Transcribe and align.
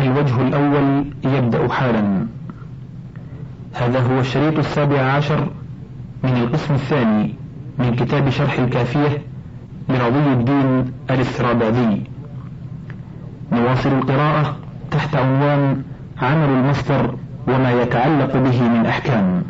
الوجه 0.00 0.40
الأول 0.42 1.04
يبدأ 1.24 1.68
حالا. 1.68 2.26
هذا 3.74 4.00
هو 4.00 4.20
الشريط 4.20 4.58
السابع 4.58 5.00
عشر 5.00 5.48
من 6.24 6.36
القسم 6.36 6.74
الثاني 6.74 7.34
من 7.78 7.96
كتاب 7.96 8.30
شرح 8.30 8.58
الكافية 8.58 9.22
لرضي 9.88 10.32
الدين 10.32 10.92
الاستراباذي 11.10 12.02
نواصل 13.52 13.88
القراءة 13.88 14.56
تحت 14.90 15.16
عنوان 15.16 15.82
عمل 16.22 16.48
المصدر 16.48 17.14
وما 17.48 17.72
يتعلق 17.82 18.36
به 18.36 18.62
من 18.62 18.86
أحكام. 18.86 19.42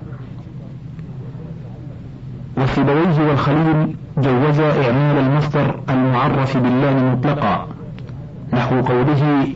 وسيبويه 2.57 3.29
والخليل 3.29 3.95
جوزا 4.19 4.87
إعمال 4.87 5.19
المصدر 5.19 5.81
المعرف 5.91 6.57
بالله 6.57 6.95
مطلقا. 6.95 7.67
نحو 8.53 8.81
قوله 8.81 9.47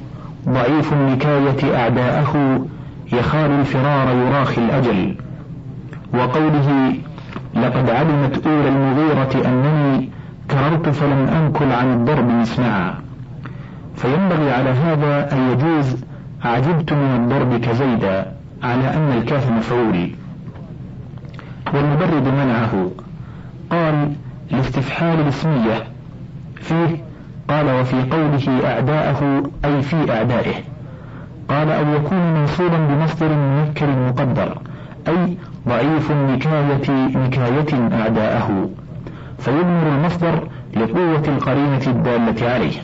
ضعيف 0.48 0.92
النكاية 0.92 1.76
أعداءه 1.76 2.66
يخال 3.12 3.50
الفرار 3.50 4.16
يراخي 4.16 4.64
الأجل. 4.64 5.14
وقوله 6.14 6.94
لقد 7.54 7.90
علمت 7.90 8.46
أولى 8.46 8.68
المغيرة 8.68 9.46
أنني 9.46 10.10
كررت 10.50 10.88
فلم 10.88 11.28
أنكل 11.28 11.72
عن 11.72 11.92
الضرب 11.92 12.28
مسمعا. 12.28 12.94
فينبغي 13.96 14.50
على 14.50 14.70
هذا 14.70 15.32
أن 15.32 15.50
يجوز 15.52 15.96
عجبت 16.44 16.92
من 16.92 17.16
الضرب 17.16 17.60
كزيدا 17.60 18.32
على 18.62 18.96
أن 18.96 19.12
الكاف 19.18 19.50
مفعول. 19.50 20.10
والمبرد 21.74 22.28
منعه. 22.28 22.90
قال 23.70 24.12
لاستفحال 24.50 25.20
الاسمية. 25.20 25.84
فيه 26.56 27.13
قال 27.48 27.80
وفي 27.80 27.96
قوله 28.10 28.70
أعداءه 28.70 29.42
أي 29.64 29.82
في 29.82 30.12
أعدائه. 30.12 30.54
قال 31.48 31.70
أو 31.70 31.94
يكون 31.94 32.34
منصوبا 32.34 32.76
بمصدر 32.76 33.28
منكر 33.28 33.86
مقدر 33.86 34.58
أي 35.08 35.36
ضعيف 35.68 36.10
النكاية 36.10 37.08
نكاية 37.16 38.00
أعداءه. 38.00 38.70
فيضمر 39.38 39.88
المصدر 39.88 40.48
لقوة 40.76 41.22
القرينة 41.28 41.82
الدالة 41.86 42.50
عليه. 42.52 42.76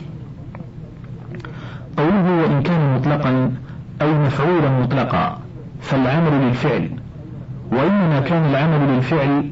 قوله 1.97 2.41
وإن 2.41 2.63
كان 2.63 2.95
مطلقا 2.95 3.51
أي 4.01 4.13
مفعولا 4.13 4.69
مطلقا 4.69 5.37
فالعمل 5.81 6.31
للفعل. 6.47 6.89
وإنما 7.71 8.19
كان 8.19 8.45
العمل 8.45 8.95
للفعل 8.95 9.49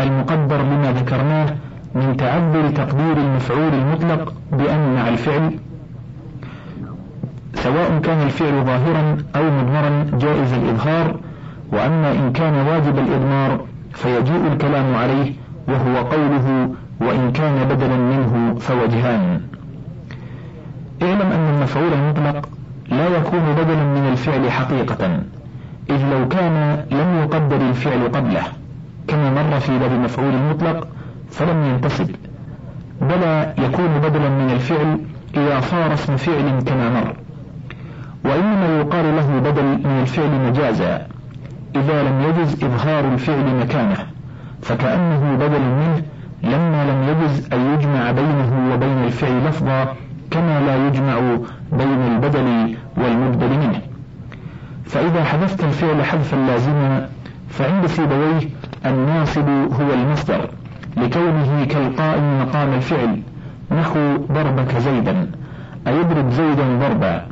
المقدر 0.00 0.62
لما 0.62 0.92
ذكرناه 0.92 1.46
من 1.94 2.16
تعذر 2.16 2.68
تقدير 2.68 3.16
المفعول 3.16 3.74
المطلق 3.74 4.34
بأن 4.52 4.94
مع 4.94 5.08
الفعل 5.08 5.58
سواء 7.54 7.98
كان 7.98 8.22
الفعل 8.22 8.64
ظاهرا 8.64 9.16
أو 9.36 9.42
مضمرا 9.50 10.18
جائز 10.18 10.52
الإظهار 10.52 11.16
وأما 11.72 12.12
إن 12.12 12.32
كان 12.32 12.66
واجب 12.66 12.98
الإضمار 12.98 13.60
فيجيء 13.92 14.52
الكلام 14.52 14.94
عليه 14.94 15.32
وهو 15.68 15.96
قوله 15.96 16.70
وإن 17.00 17.32
كان 17.32 17.68
بدلا 17.68 17.96
منه 17.96 18.54
فوجهان. 18.60 19.40
اعلم 21.02 21.32
أن 21.32 21.54
المفعول 21.54 21.92
المطلق 21.92 22.48
لا 22.88 23.08
يكون 23.08 23.40
بدلا 23.58 23.84
من 23.84 24.08
الفعل 24.12 24.50
حقيقة 24.50 25.20
إذ 25.90 26.06
لو 26.12 26.28
كان 26.28 26.84
لم 26.90 27.18
يقدر 27.22 27.56
الفعل 27.56 28.08
قبله 28.08 28.42
كما 29.08 29.30
مر 29.30 29.60
في 29.60 29.78
باب 29.78 29.92
المفعول 29.92 30.34
المطلق 30.34 30.88
فلم 31.32 31.64
ينتسب 31.64 32.10
بل 33.00 33.22
يكون 33.58 33.98
بدلا 33.98 34.28
من 34.28 34.50
الفعل 34.50 34.98
إذا 35.36 35.60
صار 35.60 35.92
اسم 35.92 36.16
فعل 36.16 36.60
كما 36.66 36.90
مر. 36.90 37.16
وإنما 38.24 38.78
يقال 38.78 39.16
له 39.16 39.50
بدل 39.50 39.64
من 39.64 40.00
الفعل 40.02 40.30
مجازا 40.48 41.06
إذا 41.76 42.02
لم 42.02 42.22
يجز 42.22 42.64
إظهار 42.64 43.12
الفعل 43.12 43.56
مكانه 43.60 43.96
فكأنه 44.62 45.36
بدل 45.36 45.60
منه 45.60 46.02
لما 46.42 46.84
لم 46.90 47.08
يجز 47.08 47.48
أن 47.52 47.74
يجمع 47.74 48.10
بينه 48.10 48.74
وبين 48.74 49.04
الفعل 49.04 49.46
لفظا 49.46 49.94
كما 50.30 50.60
لا 50.60 50.86
يجمع 50.86 51.18
بين 51.72 52.02
البدل 52.14 52.76
والمبدل 52.96 53.48
منه. 53.48 53.80
فإذا 54.84 55.24
حذفت 55.24 55.64
الفعل 55.64 56.04
حذفا 56.04 56.36
لازما 56.36 57.08
فعند 57.50 57.86
سيبويه 57.86 58.48
الناصب 58.86 59.48
هو 59.48 59.92
المصدر. 59.94 60.48
لكونه 60.96 61.64
كالقائم 61.64 62.42
مقام 62.42 62.72
الفعل 62.72 63.22
نحو 63.70 64.16
ضربك 64.32 64.78
زيدا 64.78 65.30
أيضرب 65.86 66.30
زيدا 66.30 66.78
ضربا. 66.80 67.26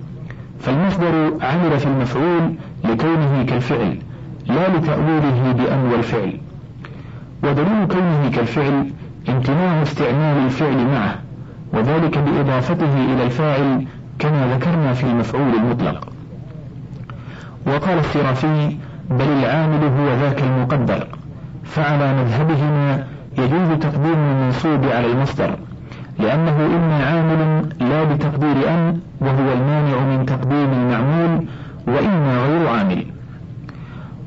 فالمصدر 0.60 1.32
عمل 1.42 1.78
في 1.78 1.86
المفعول 1.86 2.54
لكونه 2.84 3.44
كالفعل 3.48 3.98
لا 4.46 4.68
لتأويله 4.76 5.52
بأن 5.52 5.92
والفعل 5.92 6.38
ودليل 7.42 7.86
كونه 7.86 8.30
كالفعل 8.34 8.90
امتناع 9.28 9.82
استعمال 9.82 10.44
الفعل 10.44 10.86
معه 10.86 11.14
وذلك 11.72 12.18
بإضافته 12.18 12.94
إلى 13.14 13.24
الفاعل 13.24 13.86
كما 14.18 14.56
ذكرنا 14.56 14.92
في 14.92 15.04
المفعول 15.04 15.54
المطلق. 15.54 16.08
وقال 17.66 17.98
السرافي 17.98 18.76
بل 19.10 19.24
العامل 19.24 19.84
هو 19.84 20.14
ذاك 20.14 20.42
المقدر 20.42 21.06
فعلى 21.64 22.14
مذهبهما 22.22 23.06
يجوز 23.38 23.78
تقديم 23.80 24.14
المنصوب 24.18 24.84
على 24.84 25.06
المصدر 25.12 25.58
لأنه 26.18 26.56
إما 26.76 27.04
عامل 27.04 27.68
لا 27.80 28.04
بتقدير 28.04 28.68
أن 28.68 29.00
وهو 29.20 29.52
المانع 29.52 30.00
من 30.00 30.26
تقديم 30.26 30.72
المعمول 30.72 31.46
وإما 31.86 32.46
غير 32.46 32.68
عامل. 32.68 33.04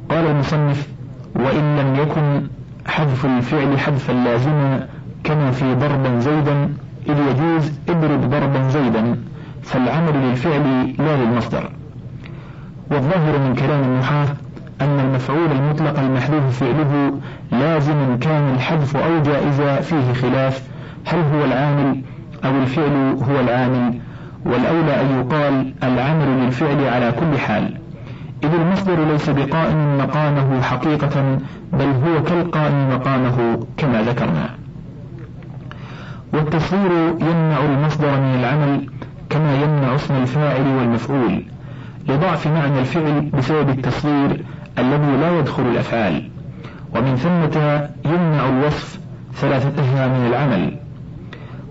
قال 0.10 0.28
المصنف 0.28 0.88
وإن 1.36 1.78
لم 1.78 1.96
يكن 1.96 2.42
حذف 2.86 3.26
الفعل 3.26 3.80
حذفا 3.80 4.14
لازما 4.14 4.88
كما 5.24 5.52
في 5.52 5.76
ضربا 5.76 6.20
زيدا 6.20 6.74
إذ 7.10 7.18
يجوز 7.32 7.72
اضرب 7.90 8.30
ضربا 8.30 8.70
زيدا 8.70 9.16
فالعمل 9.64 10.14
للفعل 10.30 10.94
لا 10.98 11.18
للمصدر. 11.18 11.70
والظاهر 12.92 13.40
من 13.40 13.56
كلام 13.56 13.84
النحاة 13.84 14.28
أن 14.84 15.00
المفعول 15.00 15.52
المطلق 15.52 16.00
المحذوف 16.00 16.60
فعله 16.60 17.20
لازم 17.52 18.18
كان 18.22 18.54
الحذف 18.54 18.98
أو 18.98 19.22
جائزا 19.24 19.76
فيه 19.82 20.14
خلاف 20.14 20.64
هل 21.06 21.20
هو 21.20 21.46
العامل 21.46 22.02
أو 22.46 22.52
الفعل 22.52 23.18
هو 23.30 23.40
العامل؟ 23.40 24.00
والأولى 24.46 25.02
أن 25.02 25.20
يقال 25.20 25.74
العمل 25.84 26.44
للفعل 26.44 26.88
على 26.88 27.12
كل 27.12 27.40
حال. 27.40 27.78
إذ 28.44 28.54
المصدر 28.54 29.06
ليس 29.12 29.30
بقائم 29.30 29.98
مقامه 29.98 30.62
حقيقة 30.62 31.38
بل 31.74 31.86
هو 31.86 32.24
كالقائم 32.24 32.90
مقامه 32.90 33.60
كما 33.78 34.02
ذكرنا. 34.02 34.50
والتصوير 36.34 36.92
يمنع 37.22 37.60
المصدر 37.60 38.12
من 38.12 38.36
العمل 38.40 38.90
كما 39.30 39.56
يمنع 39.56 39.96
اسم 39.96 40.14
الفاعل 40.16 40.68
والمفعول. 40.78 41.44
لضعف 42.10 42.48
معنى 42.48 42.80
الفعل 42.80 43.22
بسبب 43.22 43.70
التصوير 43.70 44.44
الذي 44.80 45.18
لا 45.22 45.40
يدخل 45.40 45.64
الأفعال 45.64 46.30
ومن 46.96 47.16
ثمة 47.16 47.90
يمنع 48.06 48.50
الوصف 48.50 49.00
ثلاثتها 49.34 50.08
من 50.08 50.28
العمل. 50.28 50.78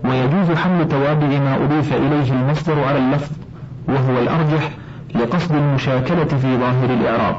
ويجوز 0.03 0.57
حمل 0.57 0.87
توابع 0.87 1.27
ما 1.27 1.55
أضيف 1.55 1.93
إليه 1.93 2.31
المصدر 2.31 2.83
على 2.83 2.97
اللفظ 2.97 3.31
وهو 3.87 4.19
الأرجح 4.19 4.69
لقصد 5.15 5.55
المشاكلة 5.55 6.25
في 6.25 6.57
ظاهر 6.57 6.89
الإعراب. 6.89 7.35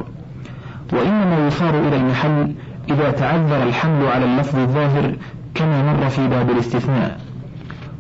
وإنما 0.93 1.47
يصار 1.47 1.79
إلى 1.89 1.97
المحل 1.97 2.55
إذا 2.91 3.11
تعذر 3.11 3.63
الحمل 3.63 4.07
على 4.07 4.25
اللفظ 4.25 4.59
الظاهر 4.59 5.15
كما 5.55 5.93
مر 5.93 6.09
في 6.09 6.29
باب 6.29 6.51
الاستثناء. 6.51 7.21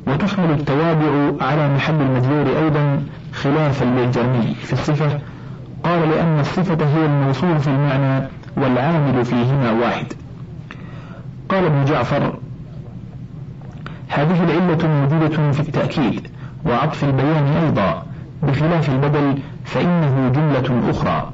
وتحمل 0.06 0.50
التوابع 0.50 1.32
على 1.40 1.74
محل 1.74 2.00
المجرور 2.00 2.64
أيضا 2.64 3.02
خلافا 3.32 3.84
للجرمي 3.84 4.54
في 4.54 4.72
الصفة 4.72 5.18
قال 5.84 6.08
لأن 6.08 6.40
الصفة 6.40 6.86
هي 6.86 7.06
الموصول 7.06 7.58
في 7.58 7.68
المعنى 7.68 8.28
والعامل 8.56 9.24
فيهما 9.24 9.70
واحد. 9.70 10.06
قال 11.48 11.64
ابن 11.64 11.84
جعفر 11.84 12.36
هذه 14.08 14.44
العلة 14.44 14.88
موجودة 14.88 15.52
في 15.52 15.60
التأكيد 15.60 16.28
وعطف 16.66 17.04
البيان 17.04 17.46
أيضا 17.46 18.02
بخلاف 18.42 18.90
البدل 18.90 19.38
فإنه 19.64 20.28
جملة 20.28 20.90
أخرى 20.90 21.30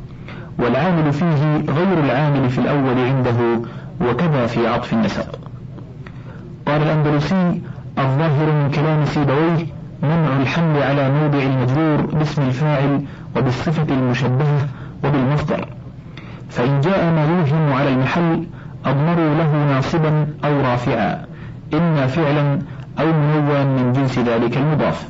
والعامل 0.59 1.13
فيه 1.13 1.73
غير 1.73 2.05
العامل 2.05 2.51
في 2.51 2.59
الأول 2.59 2.99
عنده 2.99 3.61
وكذا 4.01 4.47
في 4.47 4.67
عطف 4.67 4.93
النسق. 4.93 5.39
قال 6.67 6.83
الأندلسي 6.83 7.61
الظاهر 7.99 8.53
من 8.53 8.71
كلام 8.71 9.05
سيبويه 9.05 9.67
منع 10.03 10.37
الحمل 10.41 10.83
على 10.83 11.11
موضع 11.11 11.39
المجرور 11.39 12.07
باسم 12.07 12.43
الفاعل 12.43 13.01
وبالصفة 13.37 13.95
المشبهة 13.95 14.69
وبالمصدر. 15.05 15.67
فإن 16.51 16.81
جاء 16.81 17.05
ما 17.05 17.25
يوهم 17.25 17.73
على 17.73 17.89
المحل 17.89 18.47
أضمروا 18.85 19.35
له 19.35 19.65
ناصبا 19.75 20.27
أو 20.45 20.61
رافعا 20.61 21.25
إما 21.75 22.07
فعلا 22.07 22.59
أو 23.01 23.07
منوعا 23.07 23.65
من 23.65 23.93
جنس 23.93 24.19
ذلك 24.19 24.57
المضاف. 24.57 25.09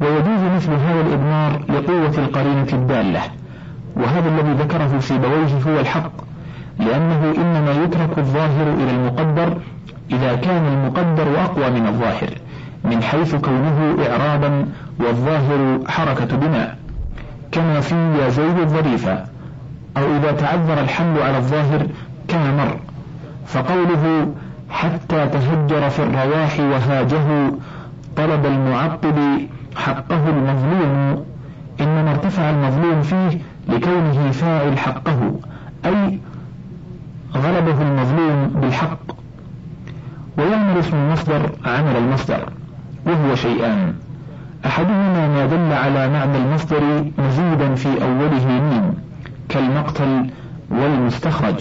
ويجوز 0.00 0.40
مثل 0.56 0.72
هذا 0.72 1.00
الإضمار 1.00 1.60
لقوة 1.68 2.24
القرينة 2.24 2.68
الدالة 2.72 3.20
وهذا 3.96 4.28
الذي 4.28 4.52
ذكره 4.52 4.98
سيبويه 5.00 5.58
هو 5.66 5.80
الحق 5.80 6.12
لأنه 6.78 7.34
إنما 7.36 7.84
يترك 7.84 8.18
الظاهر 8.18 8.74
إلى 8.74 8.90
المقدر 8.90 9.56
إذا 10.12 10.34
كان 10.34 10.66
المقدر 10.66 11.40
أقوى 11.44 11.70
من 11.70 11.86
الظاهر. 11.86 12.30
من 12.84 13.02
حيث 13.02 13.34
كونه 13.34 13.96
إعرابا 14.10 14.66
والظاهر 15.00 15.78
حركة 15.88 16.36
بناء 16.36 16.78
كما 17.52 17.80
في 17.80 17.94
يا 17.94 18.28
زيد 18.28 18.58
الظريفة 18.58 19.24
أو 19.96 20.16
إذا 20.16 20.32
تعذر 20.32 20.80
الحمل 20.80 21.22
على 21.22 21.38
الظاهر 21.38 21.86
كما 22.28 22.56
مر. 22.56 22.76
فقوله 23.46 24.32
حتى 24.70 25.26
تهجر 25.26 25.90
في 25.90 26.02
الرواح 26.02 26.60
وهاجه 26.60 27.52
طلب 28.16 28.46
المعطل 28.46 29.46
حقه 29.76 30.28
المظلوم. 30.28 31.24
إنما 31.80 32.10
ارتفع 32.10 32.50
المظلوم 32.50 33.02
فيه 33.02 33.38
لكونه 33.68 34.30
فاعل 34.30 34.78
حقه 34.78 35.34
أي 35.86 36.20
غلبه 37.34 37.82
المظلوم 37.82 38.48
بالحق. 38.48 39.12
ويعمل 40.38 40.78
اسم 40.78 40.96
المصدر 40.96 41.50
عمل 41.64 41.96
المصدر. 41.96 42.48
وهو 43.06 43.34
شيئان 43.34 43.94
أحدهما 44.66 45.28
ما 45.28 45.46
دل 45.46 45.72
على 45.72 46.08
معنى 46.08 46.36
المصدر 46.38 47.04
مزيدا 47.18 47.74
في 47.74 47.88
أوله 48.02 48.46
ميم 48.46 48.94
كالمقتل 49.48 50.26
والمستخرج. 50.70 51.54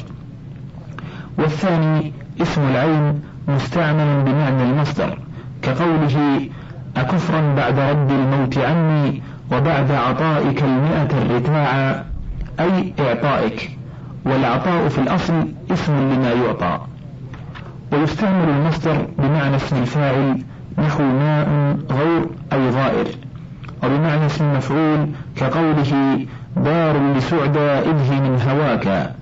والثاني 1.38 2.14
اسم 2.42 2.62
العين 2.62 3.22
مستعمل 3.48 4.24
بمعنى 4.24 4.64
المصدر 4.64 5.18
كقوله 5.62 6.50
أكفرا 6.98 7.56
بعد 7.56 7.80
رد 7.80 8.12
الموت 8.12 8.58
عني 8.58 9.22
وبعد 9.52 9.92
عطائك 9.92 10.64
المئة 10.64 11.10
الرتاع 11.22 12.04
أي 12.60 12.94
إعطائك. 13.00 13.78
والعطاء 14.26 14.88
في 14.88 15.00
الأصل 15.00 15.48
اسم 15.72 15.94
لما 15.94 16.32
يعطى. 16.32 16.80
ويستعمل 17.92 18.50
المصدر 18.50 19.08
بمعنى 19.18 19.56
اسم 19.56 19.76
الفاعل 19.78 20.44
نحو 20.78 21.04
ماء 21.04 21.78
غور 21.92 22.30
أي 22.54 22.72
ضائر 22.72 23.08
وبمعنى 23.84 24.26
اسم 24.26 24.54
مفعول 24.58 25.10
كقوله 25.36 26.26
دار 26.58 27.14
لسعدى 27.18 27.60
إذه 27.60 28.22
من 28.22 28.42
هواك. 28.50 29.14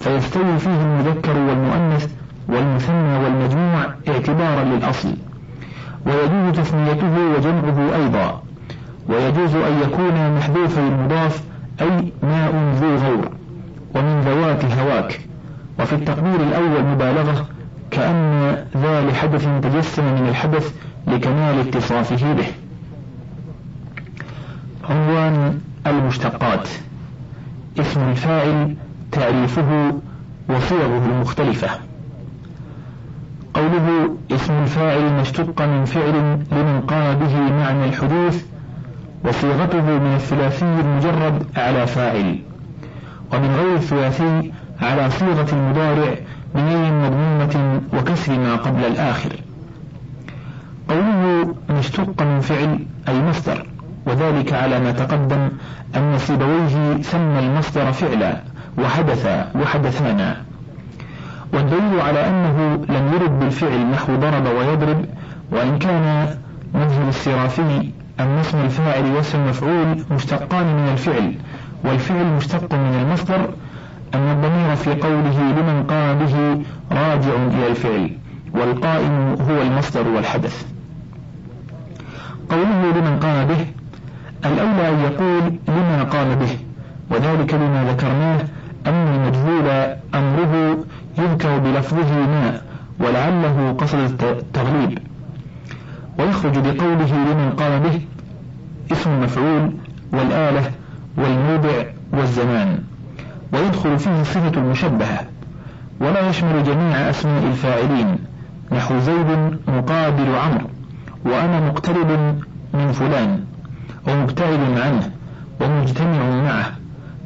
فيستوي 0.00 0.58
فيه 0.58 0.80
المذكر 0.82 1.38
والمؤنث 1.38 2.14
والمثنى 2.48 3.24
والمجموع 3.24 3.84
اعتبارا 4.08 4.64
للأصل. 4.64 5.14
ويجوز 6.06 6.56
تثنيته 6.56 7.14
وجمعه 7.36 7.96
أيضا. 7.96 8.42
ويجوز 9.08 9.54
أن 9.54 9.80
يكون 9.82 10.36
محذوف 10.36 10.78
المضاف 10.78 11.42
أي 11.80 12.12
ماء 12.22 12.54
ذو 12.80 12.96
غور. 12.96 13.28
ومن 13.94 14.20
ذوات 14.20 14.64
هواك. 14.64 15.20
وفي 15.80 15.92
التقدير 15.92 16.40
الأول 16.40 16.84
مبالغة 16.84 17.46
كأن 17.90 18.56
ذا 18.76 19.00
لحدث 19.00 19.48
تجسم 19.62 20.04
من 20.04 20.28
الحدث 20.28 20.74
لكمال 21.06 21.58
اتصافه 21.58 22.32
به. 22.32 22.46
عنوان 24.90 25.60
المشتقات. 25.86 26.68
اسم 27.80 28.00
الفاعل 28.00 28.74
تعريفه 29.12 29.92
وصيغه 30.48 31.06
المختلفة. 31.06 31.68
قوله 33.54 34.16
اسم 34.30 34.52
الفاعل 34.52 35.12
ما 35.12 35.22
اشتق 35.22 35.62
من 35.62 35.84
فعل 35.84 36.14
لمن 36.52 36.80
قام 36.88 37.18
به 37.18 37.40
معنى 37.40 37.84
الحدوث 37.84 38.44
وصيغته 39.24 39.82
من 39.82 40.14
الثلاثي 40.14 40.64
المجرد 40.64 41.46
على 41.56 41.86
فاعل. 41.86 42.38
ومن 43.32 43.56
غير 43.56 43.76
الثلاثي 43.76 44.52
على 44.82 45.10
صيغة 45.10 45.46
المضارع 45.52 46.14
بنية 46.56 46.90
مضمومة 46.90 47.80
وكسر 47.94 48.38
ما 48.38 48.56
قبل 48.56 48.84
الآخر. 48.84 49.32
قوله 50.88 51.54
مشتق 51.70 52.22
من 52.22 52.40
فعل 52.40 52.78
أي 53.08 53.22
مصدر 53.22 53.66
وذلك 54.06 54.52
على 54.52 54.80
ما 54.80 54.92
تقدم 54.92 55.48
أن 55.96 56.18
سيبويه 56.18 57.02
سمى 57.02 57.38
المصدر 57.38 57.92
فعلا 57.92 58.40
وحدث 58.78 59.46
وحدثانا. 59.54 60.36
والدليل 61.52 62.00
على 62.00 62.28
أنه 62.28 62.84
لم 62.88 63.12
يرد 63.14 63.38
بالفعل 63.40 63.90
نحو 63.90 64.16
ضرب 64.16 64.46
ويضرب 64.46 65.04
وإن 65.52 65.78
كان 65.78 66.36
مذهب 66.74 67.08
السرافي 67.08 67.90
أن 68.20 68.38
اسم 68.38 68.58
الفاعل 68.58 69.04
واسم 69.16 69.38
المفعول 69.38 70.04
مشتقان 70.10 70.66
من 70.66 70.88
الفعل 70.92 71.34
والفعل 71.84 72.26
مشتق 72.26 72.74
من 72.74 72.94
المصدر 73.02 73.50
أن 74.16 74.30
الضمير 74.30 74.76
في 74.76 74.90
قوله 74.90 75.52
لمن 75.52 75.84
قام 75.88 76.18
به 76.18 76.64
راجع 76.92 77.34
إلى 77.34 77.66
الفعل 77.66 78.10
والقائم 78.54 79.36
هو 79.50 79.62
المصدر 79.62 80.08
والحدث. 80.08 80.66
قوله 82.50 82.92
لمن 82.96 83.18
قام 83.18 83.46
به 83.46 83.66
الأولى 84.44 84.88
أن 84.88 85.00
يقول 85.00 85.52
لما 85.68 86.02
قام 86.02 86.34
به 86.34 86.58
وذلك 87.10 87.54
لما 87.54 87.84
ذكرناه 87.92 88.40
أن 88.86 89.08
المجهول 89.14 89.96
أمره 90.14 90.78
يذكر 91.18 91.58
بلفظه 91.58 92.26
ما 92.26 92.60
ولعله 93.00 93.76
قصد 93.78 93.98
التغليب. 94.22 94.98
ويخرج 96.18 96.58
بقوله 96.58 97.12
لمن 97.12 97.52
قام 97.58 97.82
به 97.82 98.00
اسم 98.92 99.22
مفعول 99.22 99.72
والآلة 100.12 100.70
والموضع 101.16 101.84
والزمان. 102.12 102.95
ويدخل 103.52 103.98
فيه 103.98 104.22
صفة 104.22 104.60
المشبهة 104.60 105.20
ولا 106.00 106.28
يشمل 106.28 106.64
جميع 106.64 107.10
أسماء 107.10 107.42
الفاعلين 107.44 108.16
نحو 108.72 108.98
زيد 108.98 109.58
مقابل 109.68 110.34
عمرو 110.34 110.66
وأنا 111.24 111.60
مقترب 111.60 112.10
من 112.74 112.92
فلان 112.92 113.44
ومبتعد 114.08 114.60
عنه 114.84 115.10
ومجتمع 115.60 116.30
معه 116.30 116.72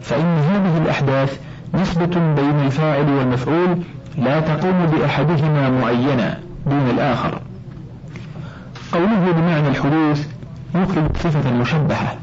فإن 0.03 0.39
هذه 0.39 0.83
الأحداث 0.83 1.41
نسبة 1.75 2.35
بين 2.37 2.61
الفاعل 2.67 3.11
والمفعول 3.11 3.79
لا 4.19 4.41
تقوم 4.41 4.87
بأحدهما 4.87 5.71
معينا 5.71 6.39
دون 6.67 6.91
الآخر. 6.91 7.41
قوله 8.93 9.33
بمعنى 9.33 9.69
الحدوث 9.69 10.29
يخرج 10.75 11.17
صفة 11.17 11.51
المشبهة 11.51 12.17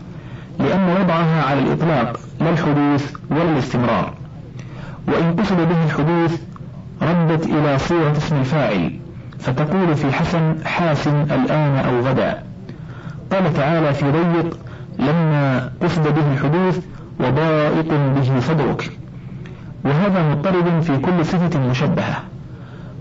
لأن 0.59 0.89
وضعها 1.01 1.43
على 1.43 1.59
الإطلاق 1.59 2.19
لا 2.39 2.49
الحدوث 2.49 3.13
ولا 3.31 3.51
الاستمرار. 3.51 4.13
وإن 5.07 5.35
قصد 5.35 5.57
به 5.57 5.83
الحدوث 5.85 6.41
ردت 7.01 7.45
إلى 7.45 7.77
صيغة 7.77 8.17
اسم 8.17 8.35
الفاعل 8.35 8.99
فتقول 9.39 9.95
في 9.95 10.11
حسن 10.11 10.55
حاسن 10.65 11.21
الآن 11.21 11.75
أو 11.85 11.99
غدا. 11.99 12.43
قال 13.31 13.53
تعالى 13.53 13.93
في 13.93 14.11
ضيق 14.11 14.59
لما 14.99 15.71
قصد 15.81 16.15
به 16.15 16.33
الحدوث 16.33 16.79
وضائق 17.19 17.87
به 18.15 18.39
صدرك. 18.39 18.91
وهذا 19.85 20.31
مضطرد 20.31 20.81
في 20.81 20.97
كل 20.97 21.25
صفة 21.25 21.59
مشبهة. 21.59 22.15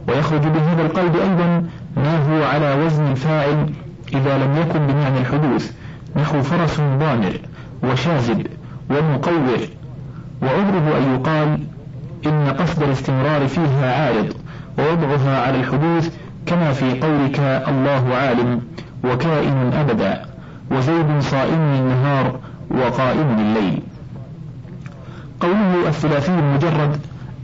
ويخرج 0.09 0.41
بهذا 0.41 0.83
القلب 0.83 1.17
أيضا 1.17 1.65
ما 1.97 2.17
هو 2.29 2.45
على 2.45 2.85
وزن 2.85 3.07
الفاعل 3.11 3.71
إذا 4.15 4.39
لم 4.39 4.57
يكن 4.57 4.87
بمعنى 4.87 5.19
الحدوث 5.19 5.73
نحو 6.17 6.43
فرس 6.43 6.81
ضامر. 6.81 7.39
وشاذب 7.83 8.47
ومقور 8.91 9.59
وعذره 10.43 10.99
أن 10.99 11.15
يقال 11.15 11.59
إن 12.27 12.55
قصد 12.59 12.83
الاستمرار 12.83 13.49
فيها 13.49 14.05
عارض 14.05 14.33
ووضعها 14.79 15.47
على 15.47 15.61
الحدوث 15.61 16.17
كما 16.47 16.73
في 16.73 17.01
قولك 17.01 17.41
الله 17.69 18.15
عالم 18.15 18.61
وكائن 19.05 19.73
أبدا 19.73 20.25
وزيد 20.71 21.21
صائم 21.21 21.61
النهار 21.61 22.39
وقائم 22.71 23.39
الليل. 23.39 23.83
قوله 25.41 25.89
الثلاثي 25.89 26.39
المجرد 26.39 26.97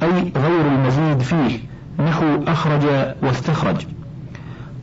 أي 0.02 0.32
غير 0.36 0.66
المزيد 0.66 1.22
فيه 1.22 1.58
نحو 2.04 2.24
أخرج 2.46 2.86
واستخرج. 3.22 3.86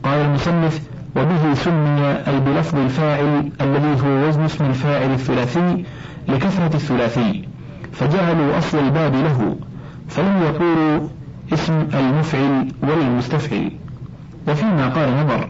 قال 0.04 0.20
المصنف 0.20 0.80
وبه 1.16 1.54
سمي 1.54 2.00
أي 2.28 2.40
بلفظ 2.40 2.78
الفاعل 2.78 3.50
الذي 3.60 4.02
هو 4.02 4.28
وزن 4.28 4.42
اسم 4.42 4.64
الفاعل 4.64 5.12
الثلاثي 5.12 5.84
لكثرة 6.28 6.74
الثلاثي 6.74 7.48
فجعلوا 7.92 8.58
أصل 8.58 8.78
الباب 8.78 9.14
له 9.14 9.56
فلم 10.08 10.42
يقولوا 10.42 11.08
اسم 11.52 11.86
المفعل 11.94 12.68
ولا 12.82 13.02
المستفعل 13.02 13.70
وفيما 14.48 14.88
قال 14.88 15.24
نظر 15.24 15.48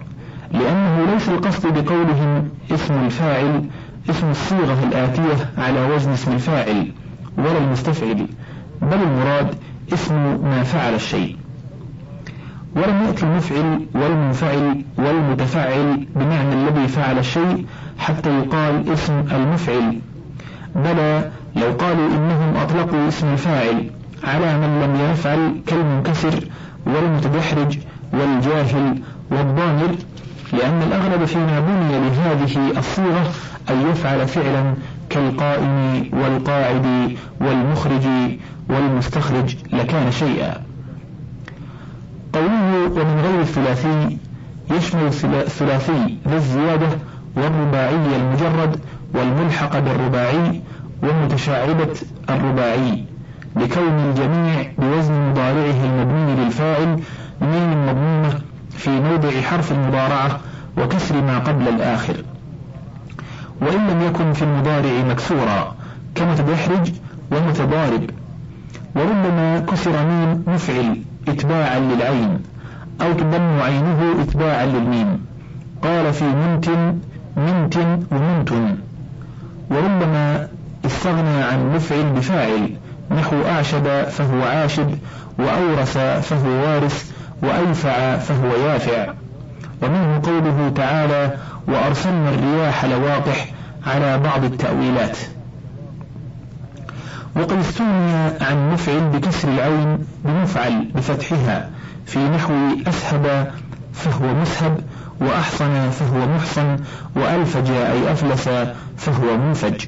لأنه 0.53 1.13
ليس 1.13 1.29
القصد 1.29 1.85
بقولهم 1.85 2.49
اسم 2.71 2.95
الفاعل 2.95 3.65
اسم 4.11 4.31
الصيغة 4.31 4.85
الآتية 4.85 5.51
على 5.59 5.87
وزن 5.95 6.11
اسم 6.11 6.33
الفاعل 6.33 6.93
ولا 7.39 7.59
المستفعل 7.59 8.27
بل 8.83 8.99
المراد 9.03 9.55
اسم 9.93 10.15
ما 10.45 10.63
فعل 10.63 10.95
الشيء. 10.95 11.37
ولم 12.77 13.03
يأتي 13.07 13.25
المفعل 13.27 13.81
والمنفعل 13.95 14.85
والمتفعل 14.99 16.07
بمعنى 16.17 16.55
الذي 16.55 16.89
فعل 16.89 17.19
الشيء 17.19 17.67
حتى 17.99 18.39
يقال 18.39 18.93
اسم 18.93 19.25
المفعل. 19.33 19.99
بلى 20.75 21.31
لو 21.57 21.73
قالوا 21.73 22.07
إنهم 22.07 22.57
أطلقوا 22.57 23.09
اسم 23.09 23.27
الفاعل 23.33 23.91
على 24.25 24.59
من 24.59 24.81
لم 24.83 25.11
يفعل 25.13 25.61
كالمنكسر 25.67 26.45
والمتدحرج 26.87 27.79
والجاهل 28.13 28.99
والضامر 29.31 29.95
لأن 30.53 30.83
الأغلب 30.83 31.25
فيما 31.25 31.61
بني 31.61 32.09
لهذه 32.09 32.79
الصيغة 32.79 33.31
أن 33.71 33.91
يفعل 33.91 34.29
فعلا 34.29 34.75
كالقائم 35.11 36.05
والقاعد 36.13 37.17
والمخرج 37.41 38.07
والمستخرج 38.69 39.57
لكان 39.73 40.11
شيئا. 40.13 40.55
قوله 42.33 42.60
ومن 42.91 43.21
غير 43.21 43.41
الثلاثي 43.41 44.19
يشمل 44.71 45.03
الثلاثي 45.47 46.17
ذا 46.29 46.37
الزيادة 46.37 46.89
والرباعي 47.37 48.17
المجرد 48.17 48.81
والملحق 49.15 49.79
بالرباعي 49.79 50.61
ومتشعبة 51.03 51.89
الرباعي 52.31 53.05
لكون 53.57 53.99
الجميع 54.09 54.73
بوزن 54.79 55.31
مضارعه 55.31 55.85
المبني 55.85 56.45
للفاعل 56.45 57.01
من 57.41 57.87
مضمومة 57.87 58.41
في 58.71 58.91
موضع 58.91 59.31
حرف 59.41 59.73
المضارعة 59.73 60.41
وكسر 60.79 61.21
ما 61.23 61.39
قبل 61.39 61.69
الآخر. 61.69 62.17
وإن 63.63 63.87
لم 63.87 64.03
يكن 64.03 64.33
في 64.33 64.43
المضارع 64.43 65.03
مكسورا 65.11 65.75
كمتدحرج 66.15 66.93
ومتضارب 67.33 68.11
وربما 68.97 69.61
كسر 69.61 70.07
ميم 70.07 70.45
مفعل 70.47 71.03
إتباعا 71.29 71.79
للعين 71.79 72.39
أو 73.03 73.13
تضم 73.13 73.61
عينه 73.61 74.23
إتباعا 74.23 74.67
للميم. 74.67 75.27
قال 75.83 76.13
في 76.13 76.25
منت 76.25 76.69
منت 77.37 77.77
ومنت. 78.13 78.53
وربما 79.71 80.49
استغنى 80.87 81.43
عن 81.43 81.75
مفعل 81.75 82.05
بفاعل 82.05 82.71
نحو 83.11 83.37
أعشب 83.43 84.03
فهو 84.09 84.43
عاشب 84.43 84.99
وأورث 85.39 85.99
فهو 85.99 86.51
وارث 86.51 87.13
وأيفع 87.43 88.17
فهو 88.17 88.57
يافع. 88.67 89.13
ومنه 89.83 90.21
قوله 90.25 90.73
تعالى 90.77 91.31
وأرسلنا 91.69 92.31
الرياح 92.31 92.85
لواقح 92.85 93.49
على 93.87 94.19
بعض 94.19 94.45
التأويلات. 94.45 95.19
وقد 97.37 97.59
استغني 97.59 98.13
عن 98.41 98.71
مفعل 98.73 99.01
بكسر 99.01 99.49
العين 99.49 99.99
بمفعل 100.25 100.89
بفتحها. 100.95 101.71
في 102.11 102.29
نحو 102.29 102.55
أسهب 102.87 103.53
فهو 103.93 104.35
مسهب 104.35 104.81
وأحصن 105.21 105.91
فهو 105.91 106.27
محصن 106.35 106.77
وألفج 107.17 107.71
أي 107.71 108.13
أفلس 108.13 108.49
فهو 108.97 109.37
منفج. 109.37 109.85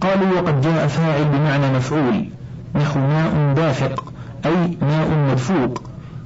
قالوا 0.00 0.40
وقد 0.40 0.60
جاء 0.60 0.86
فاعل 0.86 1.24
بمعنى 1.24 1.72
مفعول 1.76 2.28
نحو 2.74 3.00
ماء 3.00 3.54
دافق 3.56 4.12
أي 4.46 4.76
ماء 4.82 5.08
مدفوق 5.30 5.82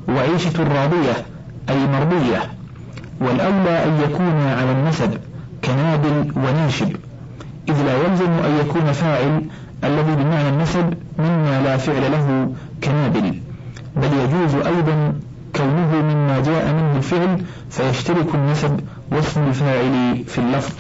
وعيشة 0.09 0.63
راضية 0.63 1.17
أي 1.71 1.87
مرضية. 1.87 2.43
والأولى 3.21 3.85
أن 3.85 4.01
يكون 4.01 4.43
على 4.43 4.73
النسب 4.73 5.19
كنابل 5.65 6.33
وناشب. 6.37 6.97
إذ 7.69 7.83
لا 7.83 7.97
يلزم 7.97 8.31
أن 8.31 8.59
يكون 8.61 8.93
فاعل 8.93 9.43
الذي 9.85 10.15
بمعنى 10.15 10.49
النسب 10.49 10.95
مما 11.19 11.63
لا 11.65 11.77
فعل 11.77 12.13
له 12.13 12.53
كنابل. 12.85 13.52
بل 13.97 14.09
يجوز 14.13 14.55
أيضا 14.55 15.13
كونه 15.57 16.03
مما 16.03 16.41
جاء 16.41 16.73
منه 16.73 16.97
الفعل 16.97 17.43
فيشترك 17.71 18.35
النسب 18.35 18.81
واسم 19.13 19.41
الفاعل 19.49 20.25
في 20.27 20.39
اللفظ. 20.39 20.75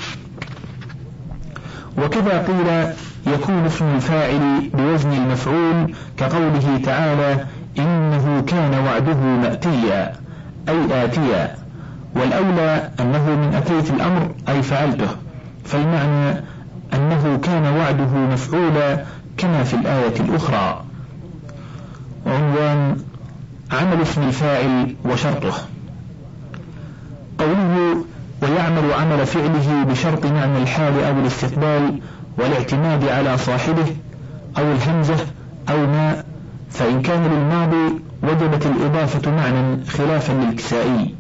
وكذا 1.98 2.42
قيل 2.46 2.92
يكون 3.34 3.64
اسم 3.66 3.84
الفاعل 3.94 4.70
بوزن 4.74 5.12
المفعول 5.12 5.94
كقوله 6.16 6.80
تعالى 6.84 7.44
إنه 7.78 8.44
كان 8.46 8.74
وعده 8.74 9.16
مأتيا 9.16 10.12
أي 10.68 11.04
آتيا. 11.04 11.54
والأولى 12.14 12.90
أنه 13.00 13.30
من 13.30 13.54
أتيت 13.54 13.90
الأمر 13.90 14.30
أي 14.48 14.62
فعلته. 14.62 15.08
فالمعنى 15.64 16.40
أنه 16.94 17.38
كان 17.42 17.76
وعده 17.76 18.18
مفعولا 18.32 19.04
كما 19.36 19.64
في 19.64 19.74
الآية 19.74 20.20
الأخرى. 20.20 20.84
عنوان 22.32 22.96
عمل 23.72 24.02
اسم 24.02 24.22
الفاعل 24.22 24.94
وشرطه. 25.04 25.54
قوله 27.38 28.04
ويعمل 28.42 28.92
عمل 28.92 29.26
فعله 29.26 29.84
بشرط 29.84 30.26
معنى 30.26 30.58
الحال 30.58 31.04
أو 31.04 31.20
الاستقبال 31.20 32.00
والاعتماد 32.38 33.08
على 33.08 33.38
صاحبه 33.38 33.86
أو 34.58 34.72
الهمزة 34.72 35.26
أو 35.70 35.86
ما 35.86 36.24
فإن 36.70 37.02
كان 37.02 37.22
للماضي 37.22 38.00
وجبت 38.22 38.66
الإضافة 38.66 39.30
معنى 39.30 39.84
خلافا 39.84 40.32
للكسائي 40.32 41.14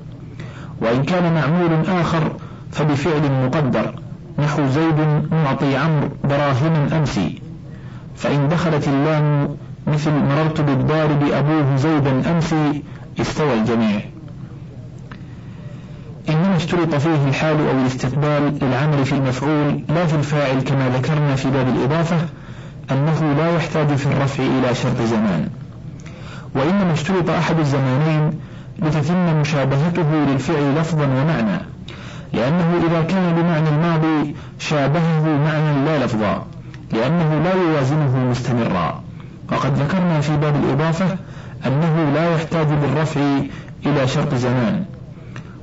وإن 0.80 1.02
كان 1.02 1.34
معمول 1.34 1.86
آخر 2.00 2.32
فبفعل 2.72 3.32
مقدر 3.44 3.94
نحو 4.38 4.66
زيد 4.66 5.28
معطي 5.32 5.76
عمرو 5.76 6.08
دراهما 6.24 6.98
أمسي. 6.98 7.42
فإن 8.16 8.48
دخلت 8.48 8.88
اللام 8.88 9.56
مثل 9.86 10.10
مررت 10.10 10.60
بالضارب 10.60 11.22
أبوه 11.32 11.76
زيدا 11.76 12.30
أمسي 12.30 12.82
استوى 13.20 13.54
الجميع. 13.54 14.00
إنما 16.28 16.56
اشترط 16.56 16.94
فيه 16.94 17.28
الحال 17.28 17.56
أو 17.68 17.80
الاستقبال 17.80 18.58
للعمل 18.62 19.04
في 19.04 19.12
المفعول 19.12 19.80
لا 19.88 20.06
في 20.06 20.14
الفاعل 20.16 20.60
كما 20.60 20.88
ذكرنا 20.88 21.34
في 21.36 21.50
باب 21.50 21.68
الإضافة 21.68 22.16
أنه 22.90 23.34
لا 23.36 23.56
يحتاج 23.56 23.94
في 23.94 24.06
الرفع 24.06 24.42
إلى 24.42 24.74
شرط 24.74 25.00
زمان. 25.02 25.48
وإنما 26.54 26.92
اشترط 26.92 27.30
أحد 27.30 27.58
الزمانين 27.58 28.40
لتتم 28.78 29.40
مشابهته 29.40 30.14
للفعل 30.28 30.74
لفظا 30.76 31.04
ومعنى 31.04 31.60
لأنه 32.32 32.80
إذا 32.86 33.02
كان 33.02 33.34
بمعنى 33.34 33.68
الماضي 33.68 34.34
شابهه 34.58 35.22
معنى 35.44 35.84
لا 35.84 36.04
لفظا 36.04 36.46
لأنه 36.92 37.42
لا 37.44 37.54
يوازنه 37.54 38.30
مستمرا. 38.30 39.02
وقد 39.52 39.78
ذكرنا 39.78 40.20
في 40.20 40.36
باب 40.36 40.56
الإضافة 40.56 41.16
أنه 41.66 42.10
لا 42.14 42.34
يحتاج 42.34 42.66
بالرفع 42.66 43.20
إلى 43.86 44.08
شرط 44.08 44.34
زمان. 44.34 44.84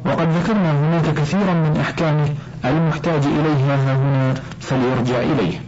وقد 0.05 0.27
ذكرنا 0.29 0.71
هناك 0.71 1.13
كثيرا 1.13 1.53
من 1.53 1.77
أحكامه 1.81 2.29
المحتاج 2.65 3.21
إليها 3.25 3.75
ها 3.75 3.95
هنا 3.95 4.33
فليرجع 4.59 5.19
إليه. 5.19 5.61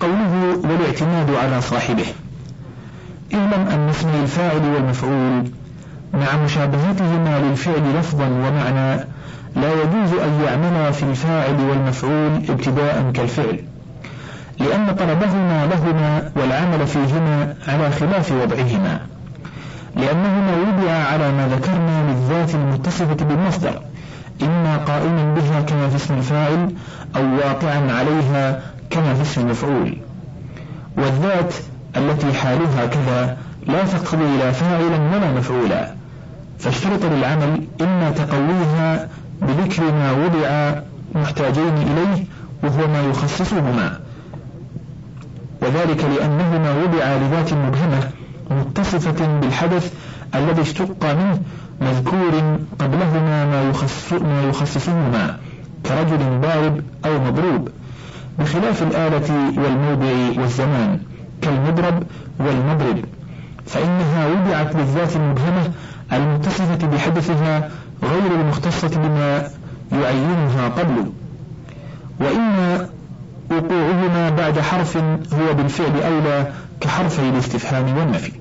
قوله 0.00 0.58
والاعتماد 0.64 1.30
على 1.30 1.60
صاحبه. 1.60 2.06
اعلم 3.34 3.68
أن 3.72 3.88
اسم 3.88 4.08
الفاعل 4.22 4.74
والمفعول 4.74 5.50
مع 6.14 6.44
مشابهتهما 6.44 7.38
للفعل 7.38 7.98
لفظا 7.98 8.26
ومعنى 8.26 9.04
لا 9.56 9.72
يجوز 9.72 10.12
أن 10.12 10.42
يعملا 10.44 10.90
في 10.90 11.02
الفاعل 11.02 11.60
والمفعول 11.70 12.42
ابتداء 12.48 13.10
كالفعل. 13.14 13.60
لأن 14.60 14.94
طلبهما 14.94 15.66
لهما 15.66 16.30
والعمل 16.36 16.86
فيهما 16.86 17.54
على 17.68 17.90
خلاف 17.90 18.32
وضعهما. 18.32 19.00
لأنهما 19.96 20.52
وضع 20.56 20.92
على 20.92 21.32
ما 21.32 21.48
ذكرنا 21.48 22.10
للذات 22.10 22.54
المتصفة 22.54 23.24
بالمصدر 23.24 23.82
إما 24.42 24.76
قائما 24.76 25.34
بها 25.34 25.60
كما 25.60 25.88
في 25.88 25.96
اسم 25.96 26.14
الفاعل 26.14 26.72
أو 27.16 27.36
واقعا 27.36 27.92
عليها 27.92 28.60
كما 28.90 29.14
في 29.14 29.22
اسم 29.22 29.40
المفعول. 29.40 29.96
والذات 30.96 31.54
التي 31.96 32.32
حالها 32.32 32.86
كذا 32.86 33.36
لا 33.66 33.82
تقضي 33.82 34.38
لا 34.38 34.52
فاعلا 34.52 35.16
ولا 35.16 35.32
مفعولا. 35.38 35.94
فاشترط 36.58 37.04
للعمل 37.04 37.60
إما 37.80 38.10
تقويها 38.10 39.08
بذكر 39.42 39.82
ما 39.82 40.12
وضع 40.12 40.80
محتاجين 41.14 41.74
إليه 41.76 42.24
وهو 42.62 42.88
ما 42.88 43.00
يخصصهما. 43.00 44.07
وذلك 45.62 46.04
لأنهما 46.04 46.72
وضع 46.82 47.16
لذات 47.16 47.52
مبهمة 47.52 48.10
متصفة 48.50 49.38
بالحدث 49.40 49.92
الذي 50.34 50.62
اشتق 50.62 51.04
منه 51.04 51.40
مذكور 51.80 52.58
قبلهما 52.78 53.44
ما, 53.44 53.70
يخص 53.70 54.12
ما 54.12 54.42
يخصصهما 54.48 55.36
كرجل 55.86 56.40
ضارب 56.40 56.80
أو 57.04 57.18
مضروب 57.18 57.68
بخلاف 58.38 58.82
الآلة 58.82 59.52
والموضع 59.56 60.40
والزمان 60.42 61.00
كالمضرب 61.42 62.02
والمضرب 62.40 63.04
فإنها 63.66 64.26
وضعت 64.26 64.76
بالذات 64.76 65.16
المبهمة 65.16 65.70
المتصفة 66.12 66.86
بحدثها 66.86 67.70
غير 68.02 68.40
المختصة 68.40 68.88
بما 68.88 69.48
يعينها 69.92 70.68
قبل. 70.68 71.12
وإن 72.20 72.86
وقوعهما 73.50 74.30
بعد 74.30 74.60
حرف 74.60 74.96
هو 75.32 75.54
بالفعل 75.54 76.02
أولى 76.02 76.52
كحرفي 76.80 77.28
الاستفهام 77.28 77.98
والنفي. 77.98 78.32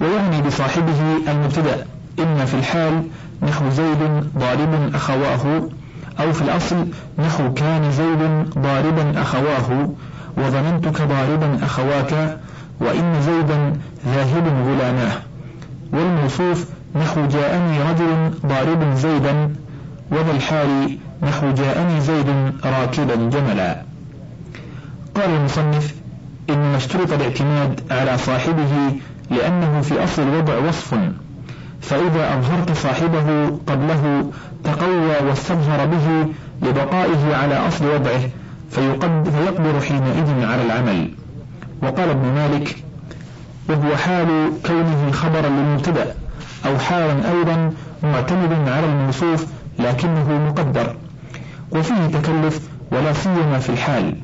ويعني 0.00 0.42
بصاحبه 0.42 1.00
المبتدأ 1.28 1.86
إما 2.20 2.44
في 2.44 2.54
الحال 2.54 3.02
نحو 3.42 3.70
زيد 3.70 3.98
ضارب 4.38 4.94
أخواه 4.94 5.68
أو 6.20 6.32
في 6.32 6.42
الأصل 6.42 6.86
نحو 7.18 7.54
كان 7.54 7.92
زيد 7.92 8.52
ضاربا 8.58 9.22
أخواه 9.22 9.90
وظننتك 10.36 11.02
ضاربا 11.02 11.58
أخواك 11.62 12.38
وإن 12.80 13.22
زيدا 13.22 13.72
ذاهب 14.06 14.46
غلاماه. 14.66 15.12
والموصوف 15.92 16.66
نحو 16.96 17.26
جاءني 17.26 17.82
رجل 17.90 18.30
ضارب 18.46 18.94
زيدا 18.94 19.54
وذا 20.10 20.30
الحال 20.30 20.98
نحو 21.26 21.52
جاءني 21.52 22.00
زيد 22.00 22.26
راكبا 22.64 23.14
جملا. 23.14 23.82
قال 25.14 25.30
المصنف 25.30 25.94
إنما 26.50 26.76
اشترط 26.76 27.12
الاعتماد 27.12 27.80
على 27.90 28.18
صاحبه 28.18 28.92
لأنه 29.30 29.80
في 29.80 30.04
أصل 30.04 30.22
الوضع 30.22 30.58
وصف 30.58 30.94
فإذا 31.80 32.34
أظهرت 32.34 32.72
صاحبه 32.72 33.46
قبله 33.66 34.30
تقوى 34.64 35.28
واستظهر 35.28 35.86
به 35.86 36.26
لبقائه 36.62 37.36
على 37.36 37.68
أصل 37.68 37.84
وضعه 37.94 38.20
فيقدر 38.70 39.80
حينئذ 39.80 40.44
على 40.44 40.62
العمل. 40.62 41.10
وقال 41.82 42.10
ابن 42.10 42.28
مالك 42.34 42.76
وهو 43.68 43.96
حال 43.96 44.52
كونه 44.66 45.10
خبرا 45.12 45.48
للمبتدأ 45.48 46.14
أو 46.66 46.78
حالا 46.78 47.32
أيضا 47.32 47.72
معتمد 48.02 48.68
على 48.68 48.86
الموصوف 48.86 49.46
لكنه 49.78 50.46
مقدر. 50.48 50.96
وفيه 51.72 52.06
تكلف 52.06 52.60
ولا 52.92 53.12
سيما 53.12 53.58
في 53.58 53.68
الحال 53.70 54.14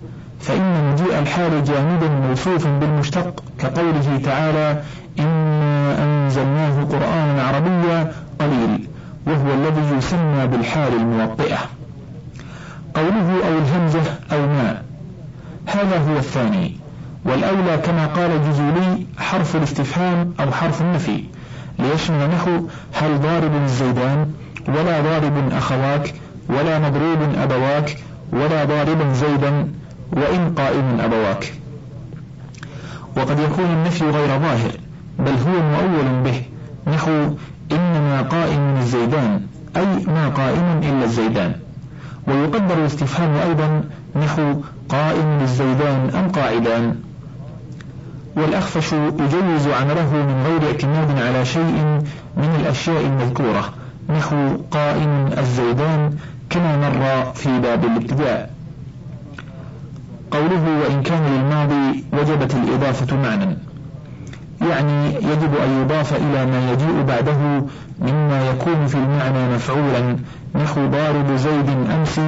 فإن 0.41 0.93
مجيء 0.93 1.19
الحال 1.19 1.65
جانبا 1.65 2.09
موصوفا 2.09 2.79
بالمشتق 2.79 3.43
كقوله 3.59 4.21
تعالى 4.25 4.83
إنا 5.19 6.05
أنزلناه 6.05 6.85
قرآنا 6.85 7.43
عربيا 7.43 8.13
قليل 8.41 8.89
وهو 9.27 9.55
الذي 9.55 9.97
يسمى 9.99 10.47
بالحال 10.47 10.93
الموطئة. 10.93 11.59
قوله 12.95 13.47
أو 13.49 13.59
الهمزة 13.59 14.03
أو 14.33 14.47
ما 14.47 14.83
هذا 15.67 15.99
هو 15.99 16.17
الثاني. 16.17 16.77
والأولى 17.25 17.77
كما 17.77 18.07
قال 18.07 18.31
الجزولي 18.31 19.07
حرف 19.19 19.57
الاستفهام 19.57 20.35
أو 20.41 20.53
حرف 20.53 20.83
النفي. 20.83 21.25
ليشمل 21.79 22.31
نحو 22.31 22.51
هل 22.93 23.21
ضارب 23.21 23.63
الزيدان 23.65 24.33
ولا 24.69 25.01
ضارب 25.01 25.53
أخواك 25.53 26.15
ولا 26.59 26.79
مضروب 26.79 27.19
أبواك 27.43 27.97
ولا 28.33 28.65
ضاربا 28.65 29.13
زيدا 29.13 29.69
وإن 30.13 30.55
قائم 30.57 31.01
أبواك. 31.01 31.53
وقد 33.17 33.39
يكون 33.39 33.65
النفي 33.65 34.05
غير 34.05 34.29
ظاهر 34.39 34.73
بل 35.19 35.33
هو 35.33 35.63
مؤول 35.63 36.23
به. 36.25 36.43
نحو 36.93 37.11
إنما 37.73 38.23
قائم 38.23 38.77
الزيدان 38.79 39.41
أي 39.77 39.87
ما 40.07 40.29
قائم 40.29 40.81
إلا 40.83 41.05
الزيدان. 41.05 41.53
ويقدر 42.29 42.79
الاستفهام 42.79 43.35
أيضا 43.49 43.85
نحو 44.17 44.55
قائم 44.89 45.39
للزيدان 45.41 46.11
أم 46.15 46.29
قاعدان. 46.29 46.97
والأخفش 48.37 48.93
يجوز 48.93 49.67
عمله 49.81 50.13
من 50.13 50.45
غير 50.47 50.71
اعتماد 50.71 51.23
على 51.23 51.45
شيء 51.45 52.03
من 52.37 52.57
الأشياء 52.61 53.01
المذكورة 53.01 53.65
نحو 54.11 54.57
قائم 54.71 55.31
الزيدان 55.39 56.17
كما 56.51 56.77
مر 56.77 57.33
في 57.33 57.61
باب 57.61 57.85
الابتداء. 57.85 58.51
قوله 60.31 60.79
وإن 60.81 61.03
كان 61.03 61.23
للماضي 61.27 62.05
وجبت 62.13 62.55
الإضافة 62.55 63.17
معنى. 63.17 63.57
يعني 64.71 65.15
يجب 65.15 65.57
أن 65.65 65.83
يضاف 65.83 66.15
إلى 66.17 66.47
ما 66.47 66.73
يجيء 66.73 67.03
بعده 67.03 67.65
مما 68.01 68.49
يكون 68.51 68.87
في 68.87 68.95
المعنى 68.95 69.55
مفعولا 69.55 70.17
نحو 70.55 70.87
ضارب 70.87 71.37
زيد 71.37 71.69
أمس 71.69 72.21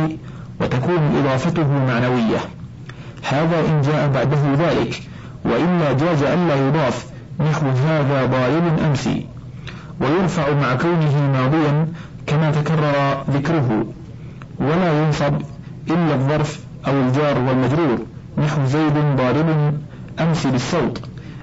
وتكون 0.61 1.17
إضافته 1.19 1.69
معنوية. 1.87 2.39
هذا 3.29 3.61
إن 3.69 3.81
جاء 3.83 4.09
بعده 4.09 4.55
ذلك 4.55 5.03
وإلا 5.45 5.93
جاز 5.93 6.23
ألا 6.23 6.69
يضاف 6.69 7.07
نحو 7.41 7.67
هذا 7.67 8.27
ضارب 8.27 8.79
أمس 8.87 9.09
ويرفع 10.01 10.55
مع 10.55 10.75
كونه 10.75 11.33
ماضيا 11.33 11.89
كما 12.27 12.51
تكرر 12.51 13.25
ذكره. 13.31 13.87
ولا 14.63 15.03
ينصب 15.03 15.35
إلا 15.91 16.15
الظرف 16.15 16.61
أو 16.87 16.93
الجار 17.01 17.39
والمجرور. 17.39 17.99
نحو 18.39 18.65
زيد 18.67 18.93
ضارب 19.17 19.75
أمس 20.21 20.47
بالصوت 20.47 21.01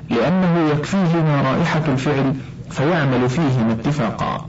لأنه 0.10 0.69
يكفيه 0.71 1.21
ما 1.21 1.41
رائحة 1.41 1.82
الفعل 1.88 2.34
فيعمل 2.69 3.29
فيهما 3.29 3.71
اتفاقا. 3.71 4.45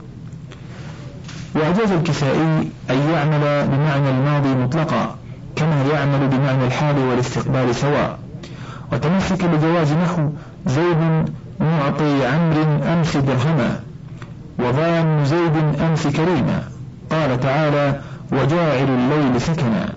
وأجاز 1.55 1.91
الكسائي 1.91 2.69
أن 2.89 3.09
يعمل 3.13 3.67
بمعنى 3.67 4.09
الماضي 4.09 4.49
مطلقا 4.49 5.15
كما 5.55 5.83
يعمل 5.93 6.27
بمعنى 6.27 6.65
الحال 6.65 6.97
والاستقبال 6.97 7.75
سواء. 7.75 8.19
وتمسك 8.93 9.45
بجواز 9.45 9.93
نحو 9.93 10.29
زيد 10.67 11.25
معطي 11.59 12.25
عمرو 12.27 12.93
أمس 12.93 13.17
درهما 13.17 13.79
وظان 14.59 15.25
زيد 15.25 15.81
أمس 15.81 16.07
كريما. 16.07 16.63
قال 17.11 17.39
تعالى 17.39 18.01
وجاعل 18.31 18.87
الليل 18.89 19.41
سكنا. 19.41 19.93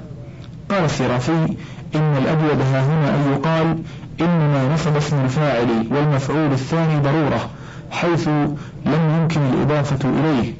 قال 0.70 0.84
السرافي 0.84 1.56
إن 1.94 2.16
الأبيض 2.16 2.60
ها 2.60 2.80
هنا 2.84 3.14
أن 3.14 3.32
يقال 3.32 3.78
إنما 4.20 4.74
نصب 4.74 4.96
اسم 4.96 5.16
الفاعل 5.24 5.86
والمفعول 5.90 6.52
الثاني 6.52 7.00
ضرورة 7.00 7.50
حيث 7.90 8.28
لم 8.86 9.20
يمكن 9.20 9.40
الإضافة 9.40 10.08
إليه. 10.08 10.52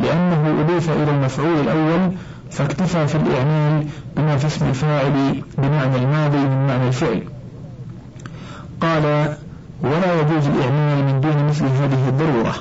لأنه 0.00 0.60
أضيف 0.60 0.90
إلى 0.90 1.10
المفعول 1.10 1.60
الأول 1.60 2.12
فاكتفى 2.50 3.06
في 3.06 3.14
الإعمال 3.14 3.86
بما 4.16 4.36
في 4.36 4.46
اسم 4.46 4.68
الفاعل 4.68 5.42
بمعنى 5.58 5.96
الماضي 5.96 6.38
من 6.38 6.66
معنى 6.66 6.88
الفعل. 6.88 7.22
قال 8.80 9.02
ولا 9.82 10.20
يجوز 10.20 10.46
الإعمال 10.46 11.04
من 11.04 11.20
دون 11.20 11.48
مثل 11.48 11.64
هذه 11.64 12.08
الضرورة 12.08 12.54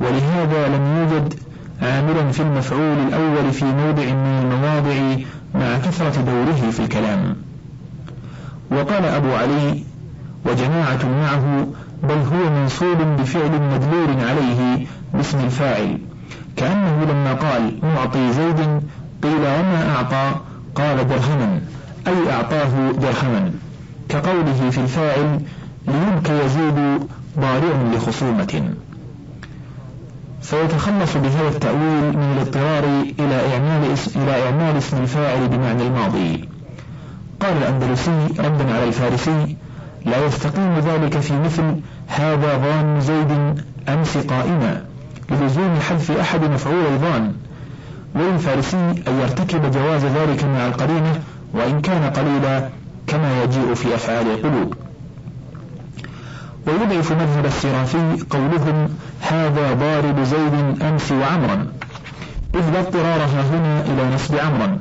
ولهذا 0.00 0.68
لم 0.68 0.96
يوجد 0.96 1.34
عاملا 1.82 2.32
في 2.32 2.42
المفعول 2.42 2.98
الأول 3.08 3.52
في 3.52 3.64
موضع 3.64 4.04
من 4.04 4.40
المواضع 4.42 5.22
مع 5.54 5.78
كثرة 5.78 6.20
دوره 6.20 6.70
في 6.70 6.80
الكلام. 6.80 7.36
وقال 8.70 9.04
أبو 9.04 9.32
علي 9.34 9.84
وجماعة 10.44 11.04
معه 11.20 11.66
بل 12.02 12.14
هو 12.32 12.50
منصوب 12.50 12.98
بفعل 13.18 13.50
مدلول 13.74 14.28
عليه 14.28 14.86
باسم 15.14 15.38
الفاعل 15.38 15.98
كأنه 16.56 17.04
لما 17.04 17.32
قال 17.34 17.78
معطي 17.82 18.32
زيد 18.32 18.60
قيل 19.22 19.40
وما 19.40 19.94
أعطى؟ 19.96 20.34
قال 20.74 21.08
درهما 21.08 21.60
أي 22.06 22.32
أعطاه 22.32 22.92
درهما. 22.92 23.52
كقوله 24.08 24.70
في 24.70 24.78
الفاعل 24.78 25.40
ليبك 25.88 26.30
يزيد 26.30 27.00
ضارع 27.38 27.94
لخصومة. 27.94 28.70
فيتخلص 30.42 31.16
بهذا 31.16 31.48
التأويل 31.48 32.16
من 32.16 32.32
الاضطرار 32.36 32.84
إلى 33.18 33.54
إعمال 33.54 33.92
اسم, 33.92 34.20
إلى 34.20 34.44
إعمال 34.46 34.76
اسم 34.76 34.96
الفاعل 34.96 35.48
بمعنى 35.48 35.82
الماضي. 35.82 36.48
قال 37.40 37.56
الأندلسي 37.56 38.26
ردا 38.38 38.74
على 38.74 38.84
الفارسي 38.84 39.56
لا 40.04 40.26
يستقيم 40.26 40.78
ذلك 40.78 41.20
في 41.20 41.38
مثل 41.38 41.74
هذا 42.06 42.56
ظان 42.56 43.00
زيد 43.00 43.62
أمس 43.88 44.16
قائما 44.16 44.84
للزوم 45.30 45.78
حذف 45.88 46.10
أحد 46.10 46.44
مفعول 46.44 46.98
ظان 46.98 47.32
وللفارسي 48.14 48.76
أن 48.76 49.20
يرتكب 49.20 49.70
جواز 49.70 50.04
ذلك 50.04 50.44
مع 50.44 50.66
القرينة 50.66 51.20
وإن 51.54 51.80
كان 51.80 52.10
قليلا 52.10 52.68
كما 53.06 53.42
يجيء 53.42 53.74
في 53.74 53.94
أفعال 53.94 54.26
القلوب. 54.26 54.74
ويضعف 56.66 57.12
مذهب 57.12 57.46
السرافي 57.46 58.24
قولهم 58.30 58.88
هذا 59.20 59.72
ضارب 59.72 60.24
زيد 60.24 60.82
أمس 60.82 61.12
وعمرا. 61.12 61.66
إذ 62.54 62.70
لا 62.70 62.80
اضطرارها 62.80 63.42
هنا 63.50 63.80
إلى 63.80 64.14
نصب 64.14 64.34
عمرا 64.34 64.78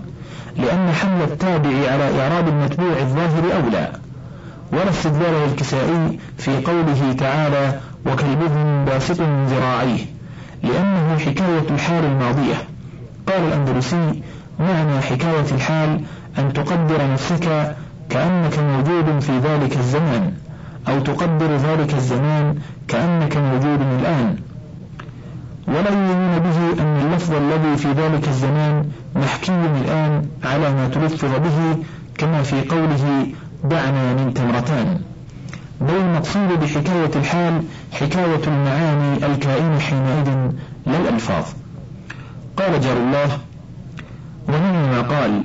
لأن 0.58 0.92
حمل 0.92 1.22
التابع 1.22 1.92
على 1.92 2.22
إعراب 2.22 2.48
المتبوع 2.48 3.00
الظاهر 3.00 3.44
أولى. 3.64 3.92
ولا 4.72 4.90
استدلال 4.90 5.50
للكسائي 5.50 6.20
في 6.38 6.52
قوله 6.66 7.14
تعالى 7.18 7.80
وكلبهم 8.06 8.86
باسط 8.86 9.22
ذراعيه 9.22 10.06
لأنه 10.64 11.18
حكاية 11.18 11.70
الحال 11.70 12.06
الماضية. 12.06 12.56
قال 13.28 13.42
الأندلسي 13.48 14.22
معنى 14.60 15.02
حكاية 15.02 15.52
الحال 15.52 16.02
أن 16.38 16.54
تقدر 16.54 17.12
نفسك 17.14 17.76
كأنك 18.10 18.60
موجود 18.60 19.20
في 19.20 19.40
ذلك 19.40 19.78
الزمان. 19.78 20.34
أو 20.88 21.00
تقدر 21.00 21.56
ذلك 21.56 21.94
الزمان 21.94 22.56
كأنك 22.88 23.38
موجود 23.38 23.82
الآن. 24.00 24.36
ولا 25.68 25.90
يؤمن 25.90 26.40
به 26.40 26.82
أن 26.84 26.98
اللفظ 27.06 27.34
الذي 27.34 27.78
في 27.78 27.88
ذلك 27.92 28.28
الزمان 28.28 28.86
محكي 29.16 29.52
الآن 29.52 30.26
على 30.44 30.74
ما 30.74 30.88
تلفظ 30.88 31.32
به 31.36 31.84
كما 32.18 32.44
في 32.44 32.62
قوله 32.62 33.28
دعنا 33.64 34.14
من 34.14 34.34
تمرتان 34.34 35.00
بل 35.82 35.94
المقصود 35.96 36.60
بحكاية 36.62 37.12
الحال 37.16 37.64
حكاية 37.92 38.44
المعاني 38.48 39.26
الكائنة 39.26 39.80
حينئذ 39.80 40.30
لا 40.86 40.98
الألفاظ 41.00 41.44
قال 42.58 42.82
جار 42.82 42.98
الله 42.98 43.38
ومنما 44.48 45.02
قال 45.02 45.44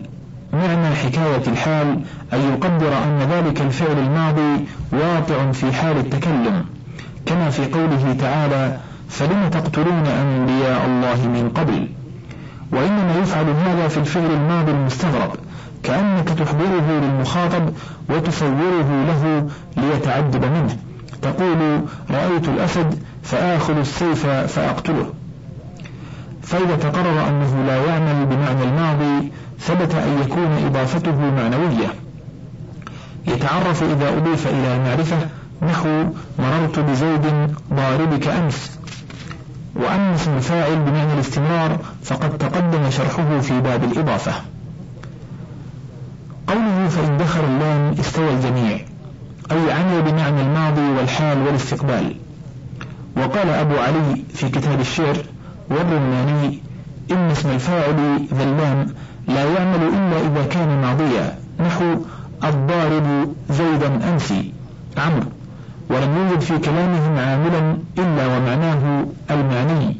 معنى 0.54 0.94
حكاية 0.94 1.42
الحال 1.46 2.00
أن 2.32 2.40
يقدر 2.52 2.92
أن 3.04 3.18
ذلك 3.30 3.60
الفعل 3.60 3.98
الماضي 3.98 4.64
واقع 4.92 5.52
في 5.52 5.72
حال 5.72 5.96
التكلم. 5.96 6.64
كما 7.26 7.50
في 7.50 7.64
قوله 7.64 8.16
تعالى 8.20 8.78
فلم 9.08 9.50
تقتلون 9.50 10.06
أنبياء 10.06 10.86
الله 10.86 11.28
من 11.28 11.50
قبل؟ 11.54 11.88
وإنما 12.72 13.14
يفعل 13.22 13.44
هذا 13.44 13.88
في 13.88 13.96
الفعل 13.98 14.30
الماضي 14.30 14.72
المستغرب 14.72 15.36
كأنك 15.82 16.28
تحضره 16.28 17.00
للمخاطب 17.00 17.72
وتصوره 18.08 19.04
له 19.06 19.48
ليتعجب 19.76 20.44
منه. 20.44 20.76
تقول 21.22 21.80
رأيت 22.10 22.48
الأسد 22.48 22.98
فآخذ 23.22 23.78
السيف 23.78 24.26
فأقتله. 24.26 25.06
فإذا 26.44 26.76
تقرر 26.76 27.28
أنه 27.28 27.64
لا 27.66 27.84
يعمل 27.84 28.26
بمعنى 28.26 28.62
الماضي 28.62 29.32
ثبت 29.60 29.94
أن 29.94 30.20
يكون 30.20 30.66
إضافته 30.66 31.16
معنوية. 31.16 31.88
يتعرف 33.26 33.82
إذا 33.82 34.16
أضيف 34.16 34.46
إلى 34.46 34.76
المعرفة 34.76 35.16
نحو 35.62 36.04
مررت 36.38 36.78
بزيد 36.78 37.22
ضاربك 37.74 38.28
أمس 38.28 38.78
وأما 39.74 40.14
اسم 40.14 40.36
الفاعل 40.36 40.76
بمعنى 40.76 41.12
الاستمرار 41.14 41.78
فقد 42.02 42.38
تقدم 42.38 42.90
شرحه 42.90 43.40
في 43.40 43.60
باب 43.60 43.84
الإضافة. 43.84 44.32
قوله 46.46 46.88
فإن 46.88 47.16
دخل 47.18 47.40
اللام 47.40 47.94
استوى 48.00 48.30
الجميع 48.30 48.78
أي 49.52 49.72
عمل 49.72 50.02
بمعنى 50.02 50.40
الماضي 50.42 50.90
والحال 50.98 51.38
والاستقبال. 51.42 52.16
وقال 53.16 53.48
أبو 53.48 53.74
علي 53.76 54.24
في 54.34 54.48
كتاب 54.48 54.80
الشعر 54.80 55.16
والرماني 55.70 56.62
إن 57.10 57.30
اسم 57.30 57.50
الفاعل 57.50 58.26
ذا 58.34 58.44
اللام 58.44 58.86
لا 59.28 59.44
يعمل 59.44 59.82
إلا 59.88 60.20
إذا 60.20 60.46
كان 60.50 60.80
ماضيا 60.82 61.38
نحو 61.60 61.84
الضارب 62.44 63.34
زيدا 63.50 64.10
أمسي 64.12 64.52
عمرو. 64.98 65.26
ولم 65.90 66.16
يوجد 66.16 66.40
في 66.40 66.58
كلامهم 66.58 67.18
عاملا 67.18 67.76
إلا 67.98 68.26
ومعناه 68.26 69.04
المعني. 69.30 69.96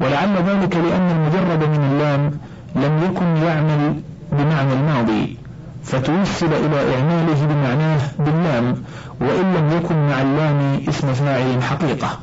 ولعل 0.00 0.36
ذلك 0.36 0.76
لأن 0.76 1.10
المجرد 1.10 1.68
من 1.68 1.90
اللام 1.92 2.30
لم 2.76 3.04
يكن 3.04 3.36
يعمل 3.46 4.00
بمعنى 4.32 4.72
الماضي 4.72 5.36
فتوصل 5.84 6.46
إلى 6.46 6.94
إعماله 6.96 7.46
بمعناه 7.46 8.00
باللام 8.18 8.82
وإن 9.20 9.54
لم 9.54 9.76
يكن 9.76 9.94
مع 10.08 10.22
اللام 10.22 10.80
اسم 10.88 11.12
فاعل 11.12 11.62
حقيقة. 11.62 12.18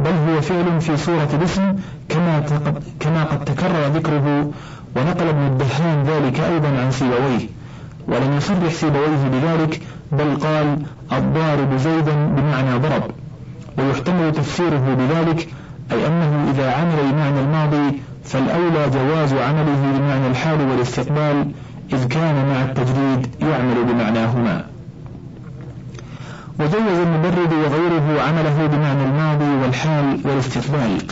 بل 0.00 0.10
هو 0.28 0.40
فعل 0.40 0.80
في 0.80 0.96
صورة 0.96 1.28
الاسم 1.34 1.74
كما 2.08 2.42
كما 3.00 3.24
قد 3.24 3.44
تكرر 3.44 3.86
ذكره 3.94 4.50
ونقل 4.96 5.28
ابن 5.28 5.46
الدهان 5.46 6.02
ذلك 6.02 6.40
أيضا 6.40 6.68
عن 6.68 6.90
سيبويه 6.90 7.48
ولم 8.08 8.36
يصرح 8.36 8.72
سيبويه 8.72 9.28
بذلك 9.32 9.80
بل 10.12 10.36
قال 10.36 10.78
الضارب 11.12 11.76
زيدا 11.76 12.14
بمعنى 12.36 12.78
ضرب 12.78 13.02
ويحتمل 13.78 14.32
تفسيره 14.32 14.96
بذلك 14.98 15.48
أي 15.92 16.06
أنه 16.06 16.50
إذا 16.50 16.72
عمل 16.72 17.12
بمعنى 17.12 17.40
الماضي 17.40 18.00
فالأولى 18.24 18.90
جواز 18.90 19.32
عمله 19.32 19.98
بمعنى 19.98 20.26
الحال 20.26 20.60
والاستقبال 20.70 21.50
إذ 21.92 22.08
كان 22.08 22.48
مع 22.48 22.62
التجديد 22.62 23.34
يعمل 23.40 23.84
بمعناهما. 23.84 24.64
وجوز 26.60 26.98
المبرد 27.06 27.52
وغيره 27.52 28.22
عمله 28.22 28.66
بمعنى 28.66 29.04
الماضي 29.04 29.62
والحال 29.62 30.20
والاستقبال. 30.24 31.02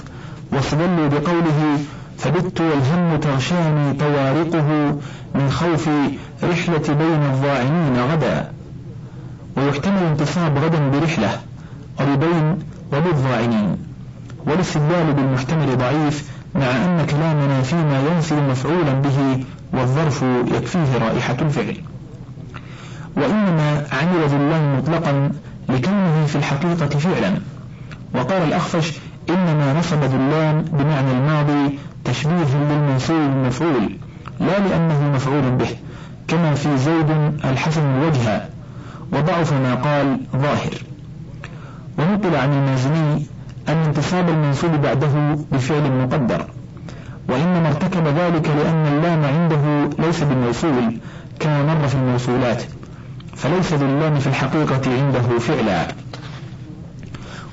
واستدلوا 0.52 1.09
بقوله 1.09 1.78
فبت 2.18 2.61
والهم 2.61 3.16
تغشاني 3.16 3.92
طوارقه 3.92 4.98
من 5.35 5.50
خوف 5.50 5.88
رحلة 6.42 6.94
بين 6.94 7.22
الضاعنين 7.22 7.96
غدا 8.12 8.52
ويحتمل 9.57 10.02
انتصاب 10.02 10.59
غدا 10.59 10.88
برحلة 10.88 11.40
وببين 12.00 12.59
وبالضاعنين. 12.92 13.76
والاستدلال 14.46 15.12
بالمحتمل 15.12 15.78
ضعيف 15.78 16.31
مع 16.55 16.66
أن 16.66 17.07
كلامنا 17.11 17.62
فيما 17.62 18.02
ينفي 18.11 18.35
مفعولا 18.35 18.92
به 18.92 19.44
والظرف 19.72 20.24
يكفيه 20.55 20.98
رائحة 21.00 21.37
الفعل. 21.40 21.76
وإنما 23.16 23.87
عمل 23.92 24.35
اللام 24.35 24.79
مطلقا 24.79 25.31
لكونه 25.68 26.27
في 26.27 26.37
الحقيقة 26.37 26.87
فعلا. 26.98 27.33
وقال 28.14 28.42
الأخفش 28.42 28.92
إنما 29.31 29.79
نصب 29.79 30.03
اللام 30.03 30.62
بمعنى 30.62 31.11
الماضي 31.12 31.79
تشبيها 32.05 32.64
للمنصوب 32.70 33.16
المفعول 33.16 33.96
لا 34.40 34.59
لأنه 34.68 35.11
مفعول 35.14 35.51
به 35.51 35.68
كما 36.29 36.55
في 36.55 36.77
زيد 36.77 37.11
الحسن 37.44 37.81
الوجه 37.83 38.42
وضعف 39.12 39.53
ما 39.53 39.75
قال 39.75 40.20
ظاهر. 40.37 40.75
ونقل 41.98 42.37
عن 42.37 42.53
المازني 42.53 43.27
أن 43.68 43.77
انتصاب 43.77 44.29
المنصوب 44.29 44.70
بعده 44.70 45.37
بفعل 45.53 45.92
مقدر 45.92 46.46
وإنما 47.29 47.68
ارتكب 47.68 48.07
ذلك 48.07 48.48
لأن 48.48 48.87
اللام 48.87 49.25
عنده 49.25 49.90
ليس 50.07 50.22
بالموصول 50.22 50.96
كما 51.40 51.62
مر 51.75 51.88
في 51.88 51.94
الموصولات. 51.94 52.62
فليس 53.37 53.73
اللام 53.73 54.18
في 54.18 54.27
الحقيقة 54.27 54.81
عنده 54.87 55.38
فعلا. 55.38 55.88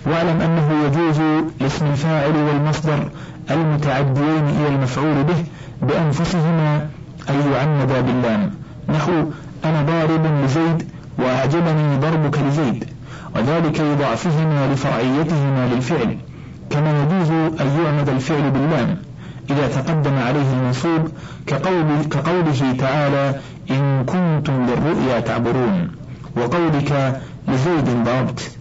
واعلم 0.06 0.42
أنه 0.42 0.86
يجوز 0.86 1.20
لاسم 1.62 1.86
الفاعل 1.86 2.36
والمصدر 2.36 3.10
المتعديين 3.52 4.46
إلى 4.50 4.68
المفعول 4.68 5.24
به 5.24 5.44
بأنفسهما 5.82 6.88
أن 7.30 7.52
يعندا 7.54 8.02
باللام. 8.02 8.52
نحو 8.90 9.12
أنا 9.66 9.82
ضارب 9.82 10.44
لزيد 10.44 10.90
وأعجبني 11.18 11.98
ضربك 11.98 12.40
لزيد 12.40 12.86
وذلك 13.36 13.80
لضعفهما 13.80 14.74
لفرعيتهما 14.74 15.68
للفعل 15.74 16.18
كما 16.70 17.04
يجوز 17.04 17.30
أن 17.62 17.84
يعمد 17.86 18.10
الفعل 18.10 18.52
باللام 18.52 18.98
إذا 19.50 19.68
تقدم 19.68 20.18
عليه 20.18 20.54
المنصوب 20.54 21.10
كقول 21.48 22.04
كقوله 22.12 22.76
تعالى 22.80 23.40
إن 23.72 24.06
كنتم 24.06 24.66
للرؤيا 24.66 25.20
تعبرون 25.20 25.92
وقولك 26.36 27.22
لزيد 27.48 28.04
ضربت. 28.06 28.52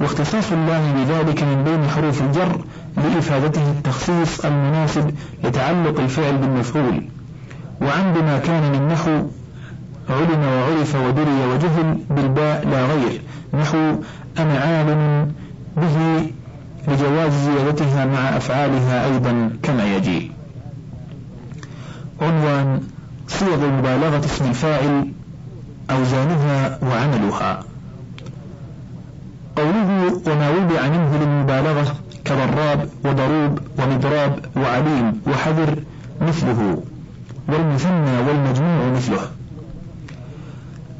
واختصاص 0.00 0.52
الله 0.52 0.92
بذلك 0.92 1.42
من 1.42 1.64
بين 1.64 1.88
حروف 1.88 2.22
الجر 2.22 2.64
لإفادته 2.96 3.70
التخصيص 3.70 4.44
المناسب 4.44 5.14
لتعلق 5.44 6.00
الفعل 6.00 6.36
بالمفعول. 6.36 7.02
وعندما 7.80 8.38
كان 8.38 8.72
من 8.72 8.88
نحو 8.88 9.26
علم 10.10 10.42
وعرف 10.44 10.94
ودري 10.94 11.46
وجهل 11.54 11.98
بالباء 12.10 12.68
لا 12.68 12.86
غير. 12.86 13.20
نحو 13.54 13.94
أنا 14.38 14.58
عالم 14.58 15.32
به 15.76 16.26
لجواز 16.88 17.32
زيادتها 17.32 18.04
مع 18.04 18.36
أفعالها 18.36 19.04
أيضا 19.04 19.50
كما 19.62 19.96
يجي. 19.96 20.30
عنوان 22.20 22.80
صيغ 23.38 23.64
المبالغة 23.64 24.24
اسم 24.24 24.44
الفاعل 24.44 25.08
أوزانها 25.90 26.78
وعملها. 26.82 27.62
قوله 29.56 30.20
وما 30.26 30.50
وضع 30.50 30.88
منه 30.88 31.18
للمبالغة 31.20 31.94
كضراب 32.24 32.88
وضروب 33.04 33.58
ومضراب 33.78 34.38
وعليم 34.56 35.20
وحذر 35.26 35.76
مثله 36.20 36.82
والمثنى 37.48 38.18
والمجموع 38.28 38.90
مثله. 38.96 39.20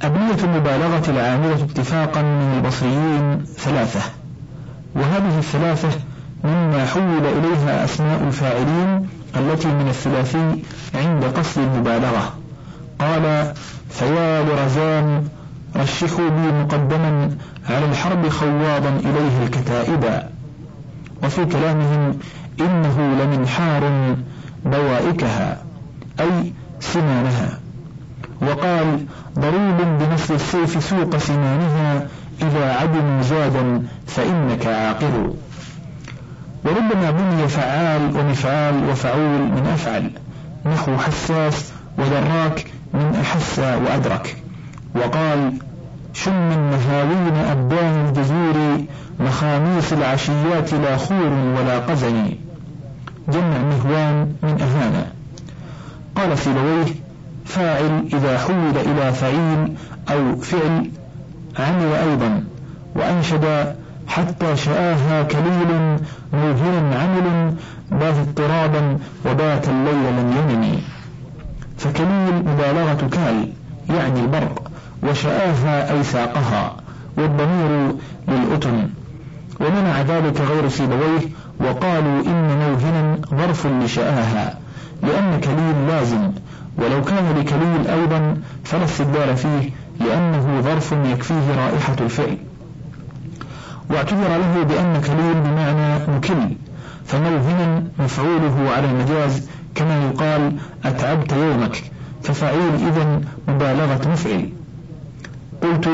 أبنية 0.03 0.45
المبالغة 0.45 1.11
العاملة 1.11 1.55
اتفاقا 1.55 2.23
من 2.23 2.55
البصريين 2.57 3.45
ثلاثة 3.45 4.01
وهذه 4.95 5.39
الثلاثة 5.39 5.89
مما 6.45 6.87
حول 6.87 7.27
إليها 7.27 7.85
أسماء 7.85 8.23
الفاعلين 8.27 9.09
التي 9.37 9.69
من 9.69 9.89
الثلاثي 9.89 10.63
عند 10.95 11.25
قصد 11.25 11.61
المبالغة. 11.61 12.35
قال 12.99 13.55
فيا 13.91 14.43
لرزان 14.43 15.29
رشحوا 15.77 16.29
بي 16.29 16.53
مقدما 16.53 17.37
على 17.71 17.85
الحرب 17.85 18.29
خواضا 18.29 18.89
إليه 18.89 19.43
الكتائب. 19.47 20.23
وفي 21.25 21.45
كلامهم 21.45 22.19
إنه 22.61 23.15
لمنحار 23.23 24.15
بوائكها 24.65 25.63
أي 26.21 26.53
سنانها. 26.81 27.59
وقال 28.43 29.07
ضروب 29.39 29.79
بنصر 30.01 30.35
السيف 30.35 30.85
سوق 30.85 31.17
سنانها 31.17 32.07
إذا 32.43 32.73
عدموا 32.73 33.23
زادا 33.23 33.83
فإنك 34.07 34.67
عاقر 34.67 35.33
وربما 36.65 37.11
بني 37.11 37.49
فعال 37.49 38.17
ومفعال 38.17 38.89
وفعول 38.91 39.41
من 39.41 39.71
أفعل. 39.75 40.11
نحو 40.67 40.97
حساس 40.97 41.73
ودراك 41.99 42.67
من 42.95 43.17
أحس 43.21 43.59
وأدرك. 43.59 44.37
وقال 44.95 45.53
شم 46.13 46.53
المهاوين 46.53 47.35
أبان 47.51 48.07
الجزور 48.09 48.85
مخاميس 49.21 49.93
العشيات 49.93 50.75
لا 50.75 50.97
خور 50.97 51.33
ولا 51.57 51.79
قزن. 51.79 52.35
جمع 53.29 53.59
مهوان 53.59 54.33
من 54.43 54.61
أهانة. 54.61 55.07
قال 56.17 56.39
سيبويه 56.39 56.95
فاعل 57.45 58.09
إذا 58.13 58.39
حول 58.39 58.77
إلى 58.77 59.13
فعيل 59.13 59.75
أو 60.11 60.37
فعل 60.37 60.91
عمل 61.59 61.93
أيضا. 61.93 62.45
وأنشد 62.95 63.75
حتى 64.07 64.57
شآها 64.57 65.23
كليل 65.23 65.99
موهر 66.33 66.97
عمل 67.01 67.55
بات 67.91 68.15
اضطرابا 68.15 68.99
وبات 69.27 69.69
الليل 69.69 70.13
لم 70.19 70.35
ينم. 70.39 70.81
فكليل 71.79 72.35
مبالغة 72.35 73.09
كال 73.13 73.53
يعني 73.97 74.21
البرق 74.21 74.71
وشآها 75.03 75.93
أي 75.93 76.03
ساقها 76.03 76.77
والضمير 77.17 77.95
للأتن. 78.29 78.89
ومنع 79.61 80.01
ذلك 80.01 80.41
غير 80.41 80.69
سيبويه 80.69 81.21
وقالوا 81.61 82.23
إن 82.27 82.59
موهنا 82.59 83.19
ظرف 83.31 83.67
لشآها 83.67 84.59
لأن 85.03 85.41
كليل 85.41 85.89
لازم. 85.89 86.33
ولو 86.79 87.05
كان 87.05 87.35
لكليل 87.39 88.01
أيضا 88.01 88.37
فلا 88.65 88.85
استدلال 88.85 89.37
فيه 89.37 89.71
لأنه 90.01 90.61
ظرف 90.61 90.93
يكفيه 90.93 91.55
رائحة 91.57 91.97
الفعل. 92.01 92.37
واعتذر 93.93 94.29
له 94.29 94.63
بأن 94.63 95.01
كليل 95.01 95.35
بمعنى 95.35 96.17
مكل 96.17 96.57
فموهنا 97.07 97.85
مفعوله 97.99 98.71
على 98.77 98.91
المجاز 98.91 99.49
كما 99.75 100.05
يقال 100.05 100.53
أتعبت 100.85 101.33
يومك 101.33 101.83
ففعيل 102.23 102.75
إذا 102.75 103.21
مبالغة 103.49 104.09
مفعل 104.13 104.49
قلت 105.63 105.89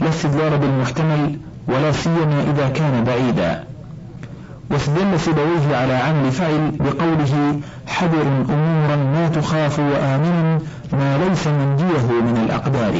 لا 0.00 0.08
استدلال 0.08 0.58
بالمحتمل 0.58 1.38
ولا 1.68 1.92
سيما 1.92 2.42
إذا 2.50 2.68
كان 2.68 3.04
بعيدا. 3.04 3.64
واستدل 4.70 5.20
سيبويه 5.20 5.76
على 5.76 5.92
عمل 5.92 6.32
فعل 6.32 6.72
بقوله 6.80 7.60
حذر 7.86 8.22
أمورا 8.48 8.96
ما 8.96 9.28
تخاف 9.28 9.78
وآمن 9.78 10.58
ما 10.92 11.18
ليس 11.18 11.46
منجيه 11.46 12.20
من 12.22 12.42
الأقدار. 12.46 12.94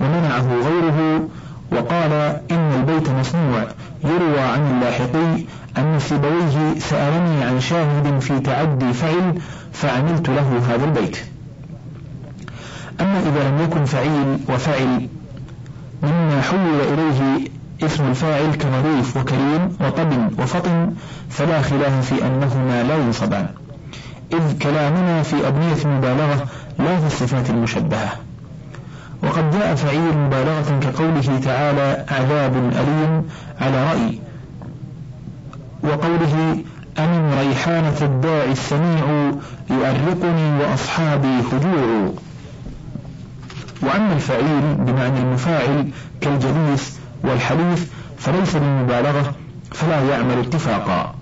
ومنعه 0.00 0.46
غيره 0.54 1.28
وقال 1.72 2.12
إن 2.50 2.72
البيت 2.72 3.10
مصنوع 3.10 3.66
يروى 4.04 4.40
عن 4.40 4.70
اللاحقي 4.70 5.44
أن 5.78 5.98
سيبويه 5.98 6.78
سألني 6.78 7.44
عن 7.44 7.60
شاهد 7.60 8.18
في 8.18 8.40
تعدي 8.40 8.92
فعل 8.92 9.34
فعملت 9.72 10.28
له 10.28 10.62
هذا 10.68 10.84
البيت. 10.84 11.18
أما 13.00 13.18
إذا 13.20 13.48
لم 13.48 13.62
يكن 13.62 13.84
فعيل 13.84 14.38
وفعل 14.48 15.08
مما 16.02 16.42
حول 16.42 16.80
إليه 16.92 17.48
اسم 17.82 18.04
الفاعل 18.10 18.54
كنظيف 18.54 19.16
وكريم 19.16 19.76
وطب 19.80 20.40
وفطن 20.40 20.92
فلا 21.30 21.62
خلاف 21.62 22.14
في 22.14 22.26
أنهما 22.26 22.82
لا 22.82 22.96
ينصبان. 22.96 23.48
إذ 24.32 24.58
كلامنا 24.58 25.22
في 25.22 25.48
أبنية 25.48 25.84
المبالغة 25.84 26.46
لا 26.78 27.00
في 27.00 27.06
الصفات 27.06 27.50
المشبهة. 27.50 28.27
وقد 29.22 29.50
جاء 29.50 29.74
فعيل 29.74 30.18
مبالغة 30.18 30.78
كقوله 30.80 31.40
تعالى 31.44 32.04
عذاب 32.10 32.56
أليم 32.56 33.24
على 33.60 33.84
رأي 33.92 34.18
وقوله 35.82 36.58
أمن 36.98 37.34
ريحانة 37.38 37.96
الداعي 38.02 38.52
السميع 38.52 39.32
يؤرقني 39.70 40.58
وأصحابي 40.60 41.40
هجوع 41.52 42.12
وأما 43.82 44.12
الفعيل 44.12 44.74
بمعنى 44.74 45.18
المفاعل 45.20 45.88
كالجليس 46.20 46.98
والحليف 47.24 47.92
فليس 48.18 48.56
بالمبالغة 48.56 49.34
فلا 49.72 50.00
يعمل 50.10 50.38
اتفاقا. 50.38 51.14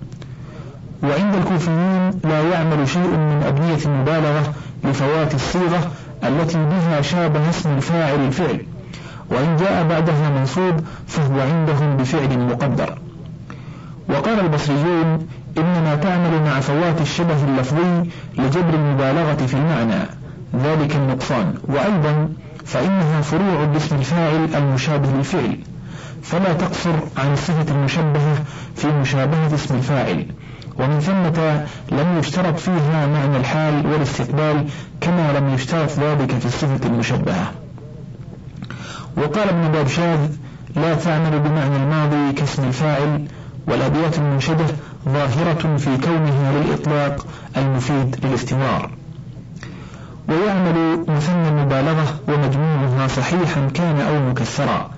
وعند 1.03 1.35
الكوفيين 1.35 2.11
لا 2.23 2.41
يعمل 2.51 2.87
شيء 2.87 3.07
من 3.07 3.43
أبنية 3.47 3.85
المبالغة 3.85 4.53
لفوات 4.83 5.35
الصيغة 5.35 5.91
التي 6.27 6.57
بها 6.57 7.01
شابه 7.01 7.49
اسم 7.49 7.69
الفاعل 7.77 8.19
الفعل 8.19 8.61
وإن 9.29 9.57
جاء 9.57 9.87
بعدها 9.87 10.29
منصوب 10.29 10.75
فهو 11.07 11.39
عندهم 11.39 11.97
بفعل 11.97 12.39
مقدر. 12.39 12.97
وقال 14.09 14.39
البصريون 14.39 15.27
إنما 15.57 15.95
تعمل 15.95 16.41
مع 16.43 16.59
فوات 16.59 17.01
الشبه 17.01 17.43
اللفظي 17.43 18.09
لجبر 18.37 18.73
المبالغة 18.73 19.45
في 19.45 19.53
المعنى 19.53 20.05
ذلك 20.63 20.95
النقصان. 20.95 21.53
وأيضا 21.67 22.29
فإنها 22.65 23.21
فروع 23.21 23.65
باسم 23.65 23.95
الفاعل 23.95 24.49
المشابه 24.55 25.09
للفعل 25.11 25.57
فلا 26.23 26.53
تقصر 26.53 26.95
عن 27.17 27.33
الصفة 27.33 27.75
المشبهة 27.75 28.43
في 28.75 28.87
مشابهة 28.87 29.55
اسم 29.55 29.75
الفاعل. 29.75 30.25
ومن 30.79 30.99
ثمة 30.99 31.65
لم 31.91 32.19
يشترط 32.19 32.59
فيها 32.59 33.07
معنى 33.07 33.37
الحال 33.37 33.85
والاستقبال 33.85 34.65
كما 35.01 35.39
لم 35.39 35.53
يشترط 35.53 35.89
ذلك 35.99 36.31
في 36.31 36.45
الصفة 36.45 36.85
المشبهة. 36.85 37.51
وقال 39.17 39.49
ابن 39.49 39.71
بابشاذ 39.71 40.29
لا 40.75 40.95
تعمل 40.95 41.39
بمعنى 41.39 41.75
الماضي 41.75 42.33
كاسم 42.33 42.63
الفاعل 42.63 43.27
والأبيات 43.67 44.17
المنشدة 44.17 44.65
ظاهرة 45.09 45.77
في 45.77 45.97
كونها 45.97 46.51
للإطلاق 46.51 47.25
المفيد 47.57 48.15
للاستمرار. 48.25 48.91
ويعمل 50.29 51.05
مثنى 51.07 51.47
المبالغة 51.49 52.19
ومجموعها 52.27 53.07
صحيحا 53.07 53.69
كان 53.73 54.01
أو 54.01 54.29
مكسرا. 54.29 54.96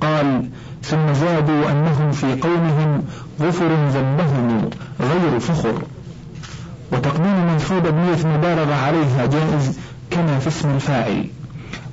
قال 0.00 0.48
ثم 0.82 1.12
زادوا 1.12 1.70
أنهم 1.70 2.12
في 2.12 2.40
قومهم 2.40 3.02
غفر 3.40 3.68
ذنبهم 3.68 4.70
غير 5.00 5.40
فخر. 5.40 5.82
وتقديم 6.92 7.46
منصوب 7.46 7.82
بنية 7.82 8.36
مبالغة 8.36 8.74
عليها 8.74 9.26
جائز 9.26 9.78
كما 10.10 10.38
في 10.38 10.48
اسم 10.48 10.70
الفاعل. 10.70 11.26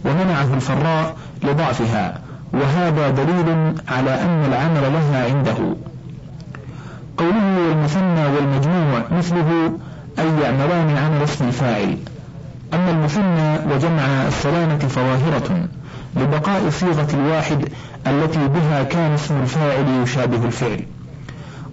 ومنعه 0.05 0.53
الفراء 0.53 1.15
لضعفها 1.43 2.21
وهذا 2.53 3.09
دليل 3.09 3.75
على 3.87 4.21
أن 4.21 4.45
العمل 4.45 4.93
لها 4.93 5.25
عنده. 5.25 5.75
قوله 7.17 7.67
والمثنى 7.69 8.25
والمجموع 8.25 9.03
مثله 9.11 9.71
أي 10.19 10.41
يعملان 10.43 10.97
عمل 10.97 11.23
اسم 11.23 11.47
الفاعل. 11.47 11.97
أما 12.73 12.91
المثنى 12.91 13.73
وجمع 13.73 14.27
السلامة 14.27 14.77
فظاهرة 14.77 15.67
لبقاء 16.15 16.69
صيغة 16.69 17.07
الواحد 17.13 17.67
التي 18.07 18.47
بها 18.47 18.83
كان 18.83 19.11
اسم 19.11 19.41
الفاعل 19.41 20.03
يشابه 20.03 20.45
الفعل. 20.45 20.85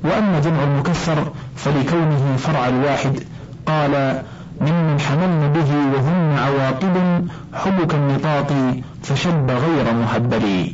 وأما 0.04 0.40
جمع 0.40 0.62
المكسر 0.62 1.32
فلكونه 1.56 2.36
فرع 2.38 2.68
الواحد 2.68 3.22
قال 3.66 4.22
ممن 4.60 5.00
حملن 5.00 5.52
به 5.52 5.96
وهن 5.96 6.38
عواقب 6.38 7.26
حبك 7.54 7.94
النطاق 7.94 8.76
فشب 9.02 9.50
غير 9.50 9.94
مهبل. 9.94 10.72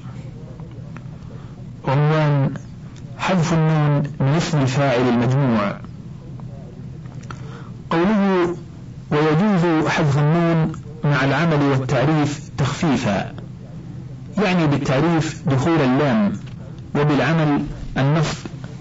عنوان 1.88 2.54
حذف 3.18 3.52
النون 3.52 4.02
من 4.20 4.34
اسم 4.36 4.60
الفاعل 4.60 5.08
المجموع. 5.08 5.76
قوله 7.90 8.56
ويجوز 9.10 9.88
حذف 9.88 10.18
النون 10.18 10.72
مع 11.04 11.24
العمل 11.24 11.62
والتعريف 11.62 12.50
تخفيفا. 12.58 13.43
يعني 14.42 14.66
بالتعريف 14.66 15.42
دخول 15.46 15.80
اللام 15.80 16.32
وبالعمل 16.94 17.62
النصب 17.98 18.36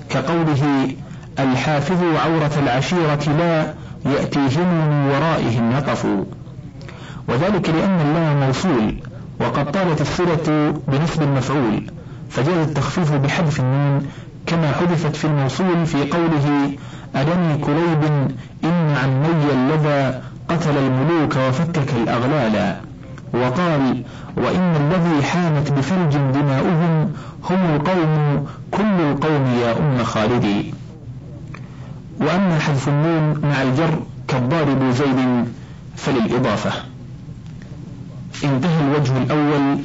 كقوله 0.10 0.88
الحافظ 1.40 2.04
عورة 2.26 2.52
العشيرة 2.64 3.20
لا 3.38 3.74
يأتيهم 4.06 4.68
من 4.74 5.12
ورائهم 5.12 5.72
يقفوا 5.72 6.24
وذلك 7.28 7.70
لأن 7.70 8.00
اللام 8.02 8.40
موصول 8.48 8.96
وقد 9.40 9.72
طالت 9.72 10.02
الصلة 10.02 10.74
بنصب 10.88 11.22
المفعول 11.22 11.84
فجاز 12.30 12.68
التخفيف 12.68 13.14
بحذف 13.14 13.60
النون 13.60 14.08
كما 14.46 14.72
حذفت 14.72 15.16
في 15.16 15.26
الموصول 15.26 15.86
في 15.86 15.98
قوله 16.10 16.72
ألم 17.16 17.60
كليب 17.62 18.04
إن 18.64 18.96
عمي 19.04 19.52
اللذا 19.54 20.22
قتل 20.50 20.78
الملوك 20.78 21.36
وفكك 21.36 21.94
الأغلال 22.04 22.76
وقال 23.34 24.04
وإن 24.38 24.76
الذي 24.76 25.24
حانت 25.24 25.72
بفلج 25.72 26.14
دماؤهم 26.18 27.14
هم 27.50 27.76
القوم 27.76 28.46
كل 28.72 29.02
القوم 29.12 29.46
يا 29.62 29.78
أم 29.78 30.04
خالدي 30.04 30.74
وأما 32.20 32.60
حذف 32.60 32.88
النون 32.88 33.40
مع 33.44 33.62
الجر 33.62 34.00
كالضارب 34.28 34.92
زيد 34.92 35.46
فللإضافة. 35.96 36.72
انتهى 38.44 38.82
الوجه 38.82 39.18
الأول 39.18 39.80